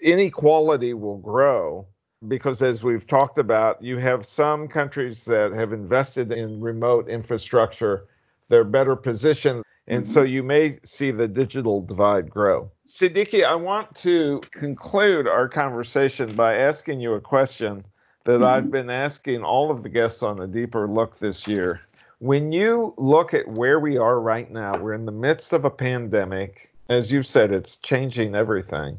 Inequality 0.00 0.94
will 0.94 1.18
grow 1.18 1.86
because, 2.26 2.62
as 2.62 2.82
we've 2.82 3.06
talked 3.06 3.38
about, 3.38 3.82
you 3.82 3.98
have 3.98 4.24
some 4.24 4.66
countries 4.66 5.26
that 5.26 5.52
have 5.52 5.74
invested 5.74 6.32
in 6.32 6.60
remote 6.60 7.08
infrastructure, 7.08 8.06
they're 8.48 8.64
better 8.64 8.96
positioned. 8.96 9.62
And 9.88 10.02
mm-hmm. 10.02 10.12
so 10.12 10.22
you 10.22 10.42
may 10.42 10.78
see 10.82 11.10
the 11.10 11.28
digital 11.28 11.80
divide 11.80 12.28
grow. 12.28 12.70
Sidiki, 12.84 13.44
I 13.44 13.54
want 13.54 13.94
to 13.96 14.40
conclude 14.50 15.28
our 15.28 15.48
conversation 15.48 16.34
by 16.34 16.56
asking 16.56 17.00
you 17.00 17.14
a 17.14 17.20
question 17.20 17.84
that 18.24 18.40
mm-hmm. 18.40 18.44
I've 18.44 18.70
been 18.70 18.90
asking 18.90 19.44
all 19.44 19.70
of 19.70 19.82
the 19.82 19.88
guests 19.88 20.22
on 20.22 20.40
a 20.40 20.46
deeper 20.46 20.88
look 20.88 21.18
this 21.18 21.46
year. 21.46 21.80
When 22.18 22.50
you 22.50 22.94
look 22.96 23.34
at 23.34 23.46
where 23.46 23.78
we 23.78 23.96
are 23.98 24.20
right 24.20 24.50
now, 24.50 24.76
we're 24.78 24.94
in 24.94 25.06
the 25.06 25.12
midst 25.12 25.52
of 25.52 25.64
a 25.64 25.70
pandemic. 25.70 26.72
As 26.88 27.12
you 27.12 27.22
said, 27.22 27.52
it's 27.52 27.76
changing 27.76 28.34
everything. 28.34 28.98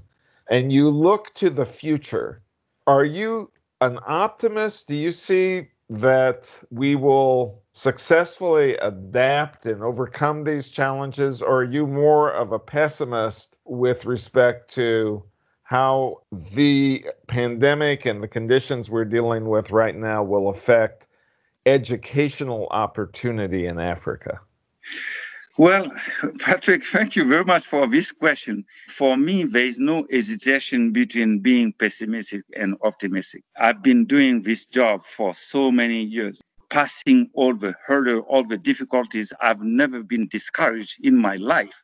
And 0.50 0.72
you 0.72 0.90
look 0.90 1.34
to 1.36 1.50
the 1.50 1.66
future. 1.66 2.42
Are 2.86 3.04
you 3.04 3.52
an 3.82 4.00
optimist? 4.06 4.88
Do 4.88 4.96
you 4.96 5.12
see 5.12 5.68
that 5.90 6.52
we 6.70 6.96
will 6.96 7.62
successfully 7.74 8.76
adapt 8.78 9.66
and 9.66 9.82
overcome 9.82 10.44
these 10.44 10.70
challenges, 10.70 11.42
or 11.42 11.62
are 11.62 11.64
you 11.64 11.88
more 11.88 12.32
of 12.32 12.52
a 12.52 12.60
pessimist 12.60 13.56
with 13.64 14.06
respect 14.06 14.74
to 14.74 15.24
how 15.64 16.18
the 16.32 17.06
pandemic 17.28 18.06
and 18.06 18.24
the 18.24 18.28
conditions 18.28 18.90
we're 18.90 19.06
dealing 19.06 19.48
with 19.48 19.72
right 19.72 19.96
now 19.96 20.24
will 20.24 20.50
affect 20.50 21.08
educational 21.66 22.68
opportunity 22.72 23.66
in 23.66 23.80
Africa? 23.80 24.40
Well, 25.58 25.92
Patrick, 26.40 26.86
thank 26.86 27.16
you 27.16 27.26
very 27.26 27.44
much 27.44 27.66
for 27.66 27.88
this 27.88 28.12
question. 28.12 28.64
For 28.90 29.18
me, 29.18 29.44
there 29.44 29.66
is 29.66 29.80
no 29.80 30.06
hesitation 30.12 30.92
between 30.92 31.40
being 31.40 31.74
pessimistic 31.74 32.44
and 32.56 32.76
optimistic. 32.84 33.44
I've 33.60 33.82
been 33.82 34.06
doing 34.06 34.44
this 34.44 34.68
job 34.68 35.02
for 35.02 35.34
so 35.34 35.72
many 35.72 36.04
years, 36.04 36.42
passing 36.70 37.32
all 37.34 37.56
the 37.56 37.74
hurdles, 37.84 38.24
all 38.30 38.44
the 38.44 38.58
difficulties. 38.60 39.34
I've 39.42 39.62
never 39.62 40.04
been 40.04 40.28
discouraged 40.28 41.00
in 41.04 41.18
my 41.18 41.38
life. 41.38 41.84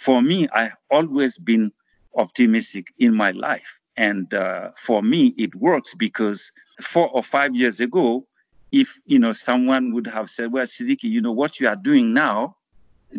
For 0.00 0.20
me, 0.20 0.48
I've 0.48 0.74
always 0.90 1.38
been 1.38 1.70
optimistic 2.16 2.92
in 2.98 3.14
my 3.14 3.30
life. 3.30 3.78
And 3.96 4.34
uh, 4.34 4.70
for 4.76 5.02
me, 5.02 5.34
it 5.38 5.54
works 5.54 5.94
because 5.94 6.50
four 6.80 7.08
or 7.10 7.22
five 7.22 7.54
years 7.54 7.78
ago, 7.78 8.26
if 8.72 8.98
you 9.06 9.20
know 9.20 9.32
someone 9.32 9.92
would 9.92 10.08
have 10.08 10.28
said, 10.28 10.50
"Well, 10.50 10.66
Sidiki, 10.66 11.04
you 11.04 11.20
know 11.20 11.30
what 11.30 11.60
you 11.60 11.68
are 11.68 11.76
doing 11.76 12.12
now, 12.12 12.56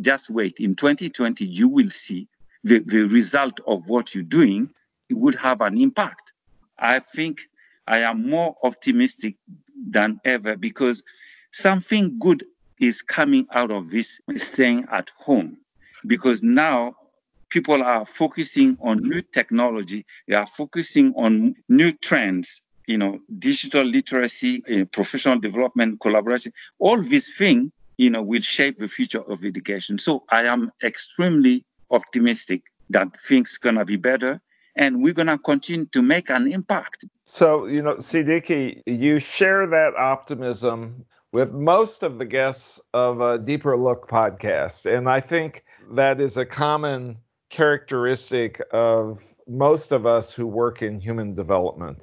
just 0.02 0.30
wait. 0.30 0.60
In 0.60 0.76
2020, 0.76 1.46
you 1.46 1.68
will 1.68 1.90
see 1.90 2.28
the, 2.64 2.80
the 2.80 3.04
result 3.04 3.60
of 3.68 3.88
what 3.88 4.14
you're 4.14 4.24
doing. 4.24 4.70
It 5.10 5.16
would 5.16 5.36
have 5.36 5.62
an 5.62 5.80
impact." 5.80 6.34
I 6.80 7.00
think 7.00 7.42
I 7.88 8.00
am 8.00 8.30
more 8.30 8.56
optimistic 8.64 9.36
than 9.90 10.20
ever 10.26 10.58
because 10.58 11.04
something 11.52 12.18
good 12.20 12.44
is 12.80 13.02
coming 13.02 13.48
out 13.54 13.72
of 13.72 13.92
this 13.92 14.20
staying 14.36 14.86
at 14.92 15.12
home 15.18 15.58
because 16.08 16.44
now 16.44 16.96
people 17.50 17.82
are 17.82 18.06
focusing 18.06 18.78
on 18.82 19.02
new 19.02 19.22
technology 19.22 20.06
they 20.28 20.36
are 20.36 20.48
focusing 20.48 21.14
on 21.16 21.56
new 21.70 21.92
trends 21.94 22.62
you 22.88 22.98
know, 22.98 23.20
digital 23.40 23.84
literacy, 23.84 24.64
uh, 24.72 24.86
professional 24.86 25.40
development, 25.40 26.00
collaboration, 26.00 26.54
all 26.80 27.02
these 27.02 27.36
things, 27.36 27.72
you 27.98 28.10
know, 28.10 28.22
will 28.22 28.42
shape 28.42 28.78
the 28.78 28.88
future 28.88 29.22
of 29.32 29.44
education. 29.44 29.98
So 29.98 30.24
I 30.30 30.44
am 30.44 30.72
extremely 30.84 31.66
optimistic 31.92 32.64
that 32.90 33.20
things 33.22 33.58
gonna 33.58 33.86
be 33.86 33.96
better 33.96 34.42
and 34.76 35.02
we're 35.02 35.14
gonna 35.14 35.38
continue 35.38 35.86
to 35.86 36.02
make 36.02 36.30
an 36.30 36.52
impact. 36.52 37.06
So, 37.24 37.66
you 37.66 37.82
know, 37.82 37.96
Sidiki, 37.96 38.82
you 38.86 39.20
share 39.20 39.66
that 39.68 39.96
optimism 39.96 41.06
with 41.32 41.52
most 41.52 42.04
of 42.04 42.18
the 42.18 42.26
guests 42.26 42.80
of 42.94 43.22
a 43.22 43.38
Deeper 43.38 43.78
Look 43.78 44.08
podcast. 44.08 44.86
And 44.86 45.10
I 45.10 45.20
think 45.20 45.64
that 45.92 46.22
is 46.22 46.38
a 46.38 46.46
common 46.46 47.18
characteristic 47.50 48.62
of 48.72 49.34
most 49.48 49.92
of 49.92 50.06
us 50.06 50.34
who 50.34 50.48
work 50.48 50.82
in 50.82 51.00
human 51.00 51.36
development. 51.36 52.00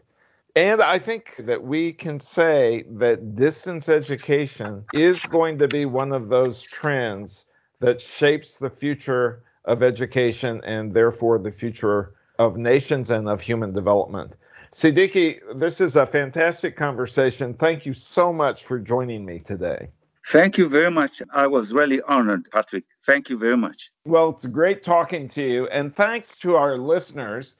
And 0.54 0.82
I 0.82 0.98
think 0.98 1.36
that 1.46 1.62
we 1.62 1.94
can 1.94 2.18
say 2.18 2.84
that 2.90 3.34
distance 3.34 3.88
education 3.88 4.84
is 4.92 5.18
going 5.24 5.58
to 5.58 5.68
be 5.68 5.86
one 5.86 6.12
of 6.12 6.28
those 6.28 6.60
trends 6.60 7.46
that 7.80 8.00
shapes 8.00 8.58
the 8.58 8.68
future 8.68 9.42
of 9.64 9.82
education 9.82 10.60
and 10.64 10.92
therefore 10.92 11.38
the 11.38 11.52
future 11.52 12.14
of 12.38 12.58
nations 12.58 13.10
and 13.10 13.30
of 13.30 13.40
human 13.40 13.72
development. 13.72 14.34
Sidiki, 14.72 15.40
this 15.54 15.80
is 15.80 15.96
a 15.96 16.06
fantastic 16.06 16.76
conversation. 16.76 17.54
Thank 17.54 17.86
you 17.86 17.94
so 17.94 18.30
much 18.32 18.64
for 18.64 18.78
joining 18.78 19.24
me 19.24 19.38
today. 19.38 19.88
Thank 20.26 20.58
you 20.58 20.68
very 20.68 20.90
much. 20.90 21.22
I 21.32 21.46
was 21.46 21.72
really 21.72 22.00
honored, 22.02 22.50
Patrick. 22.50 22.84
Thank 23.04 23.30
you 23.30 23.38
very 23.38 23.56
much. 23.56 23.90
Well, 24.04 24.30
it's 24.30 24.46
great 24.46 24.84
talking 24.84 25.28
to 25.30 25.42
you. 25.42 25.66
And 25.68 25.92
thanks 25.92 26.38
to 26.38 26.56
our 26.56 26.78
listeners 26.78 27.56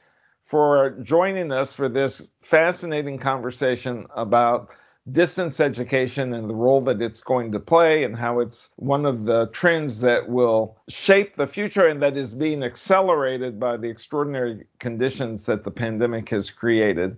for 0.52 0.90
joining 1.02 1.50
us 1.50 1.74
for 1.74 1.88
this 1.88 2.20
fascinating 2.42 3.16
conversation 3.16 4.06
about 4.14 4.68
distance 5.10 5.60
education 5.60 6.34
and 6.34 6.50
the 6.50 6.54
role 6.54 6.82
that 6.82 7.00
it's 7.00 7.22
going 7.22 7.50
to 7.50 7.58
play 7.58 8.04
and 8.04 8.14
how 8.14 8.38
it's 8.38 8.68
one 8.76 9.06
of 9.06 9.24
the 9.24 9.46
trends 9.54 10.02
that 10.02 10.28
will 10.28 10.76
shape 10.90 11.36
the 11.36 11.46
future 11.46 11.86
and 11.88 12.02
that 12.02 12.18
is 12.18 12.34
being 12.34 12.62
accelerated 12.62 13.58
by 13.58 13.78
the 13.78 13.88
extraordinary 13.88 14.66
conditions 14.78 15.46
that 15.46 15.64
the 15.64 15.70
pandemic 15.70 16.28
has 16.28 16.50
created. 16.50 17.16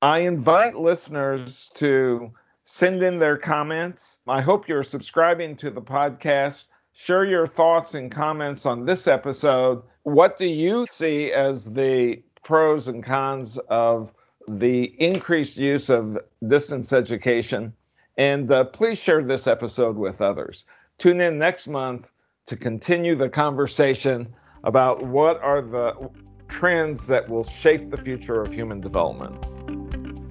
I 0.00 0.20
invite 0.20 0.74
listeners 0.74 1.70
to 1.74 2.32
send 2.64 3.02
in 3.02 3.18
their 3.18 3.36
comments. 3.36 4.20
I 4.26 4.40
hope 4.40 4.66
you're 4.66 4.82
subscribing 4.82 5.54
to 5.58 5.70
the 5.70 5.82
podcast. 5.82 6.68
Share 6.94 7.26
your 7.26 7.46
thoughts 7.46 7.92
and 7.92 8.10
comments 8.10 8.64
on 8.64 8.86
this 8.86 9.06
episode. 9.06 9.82
What 10.04 10.38
do 10.38 10.46
you 10.46 10.86
see 10.86 11.30
as 11.30 11.74
the 11.74 12.22
pros 12.42 12.88
and 12.88 13.04
cons 13.04 13.58
of 13.68 14.12
the 14.48 14.84
increased 14.98 15.56
use 15.56 15.90
of 15.90 16.18
distance 16.46 16.92
education. 16.92 17.72
And 18.16 18.50
uh, 18.50 18.64
please 18.64 18.98
share 18.98 19.22
this 19.22 19.46
episode 19.46 19.96
with 19.96 20.20
others. 20.20 20.66
Tune 20.98 21.20
in 21.20 21.38
next 21.38 21.68
month 21.68 22.08
to 22.46 22.56
continue 22.56 23.16
the 23.16 23.28
conversation 23.28 24.34
about 24.64 25.02
what 25.04 25.40
are 25.42 25.62
the 25.62 26.10
trends 26.48 27.06
that 27.06 27.28
will 27.28 27.44
shape 27.44 27.90
the 27.90 27.96
future 27.96 28.42
of 28.42 28.52
human 28.52 28.80
development. 28.80 29.46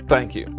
Thank 0.08 0.36
you. 0.36 0.56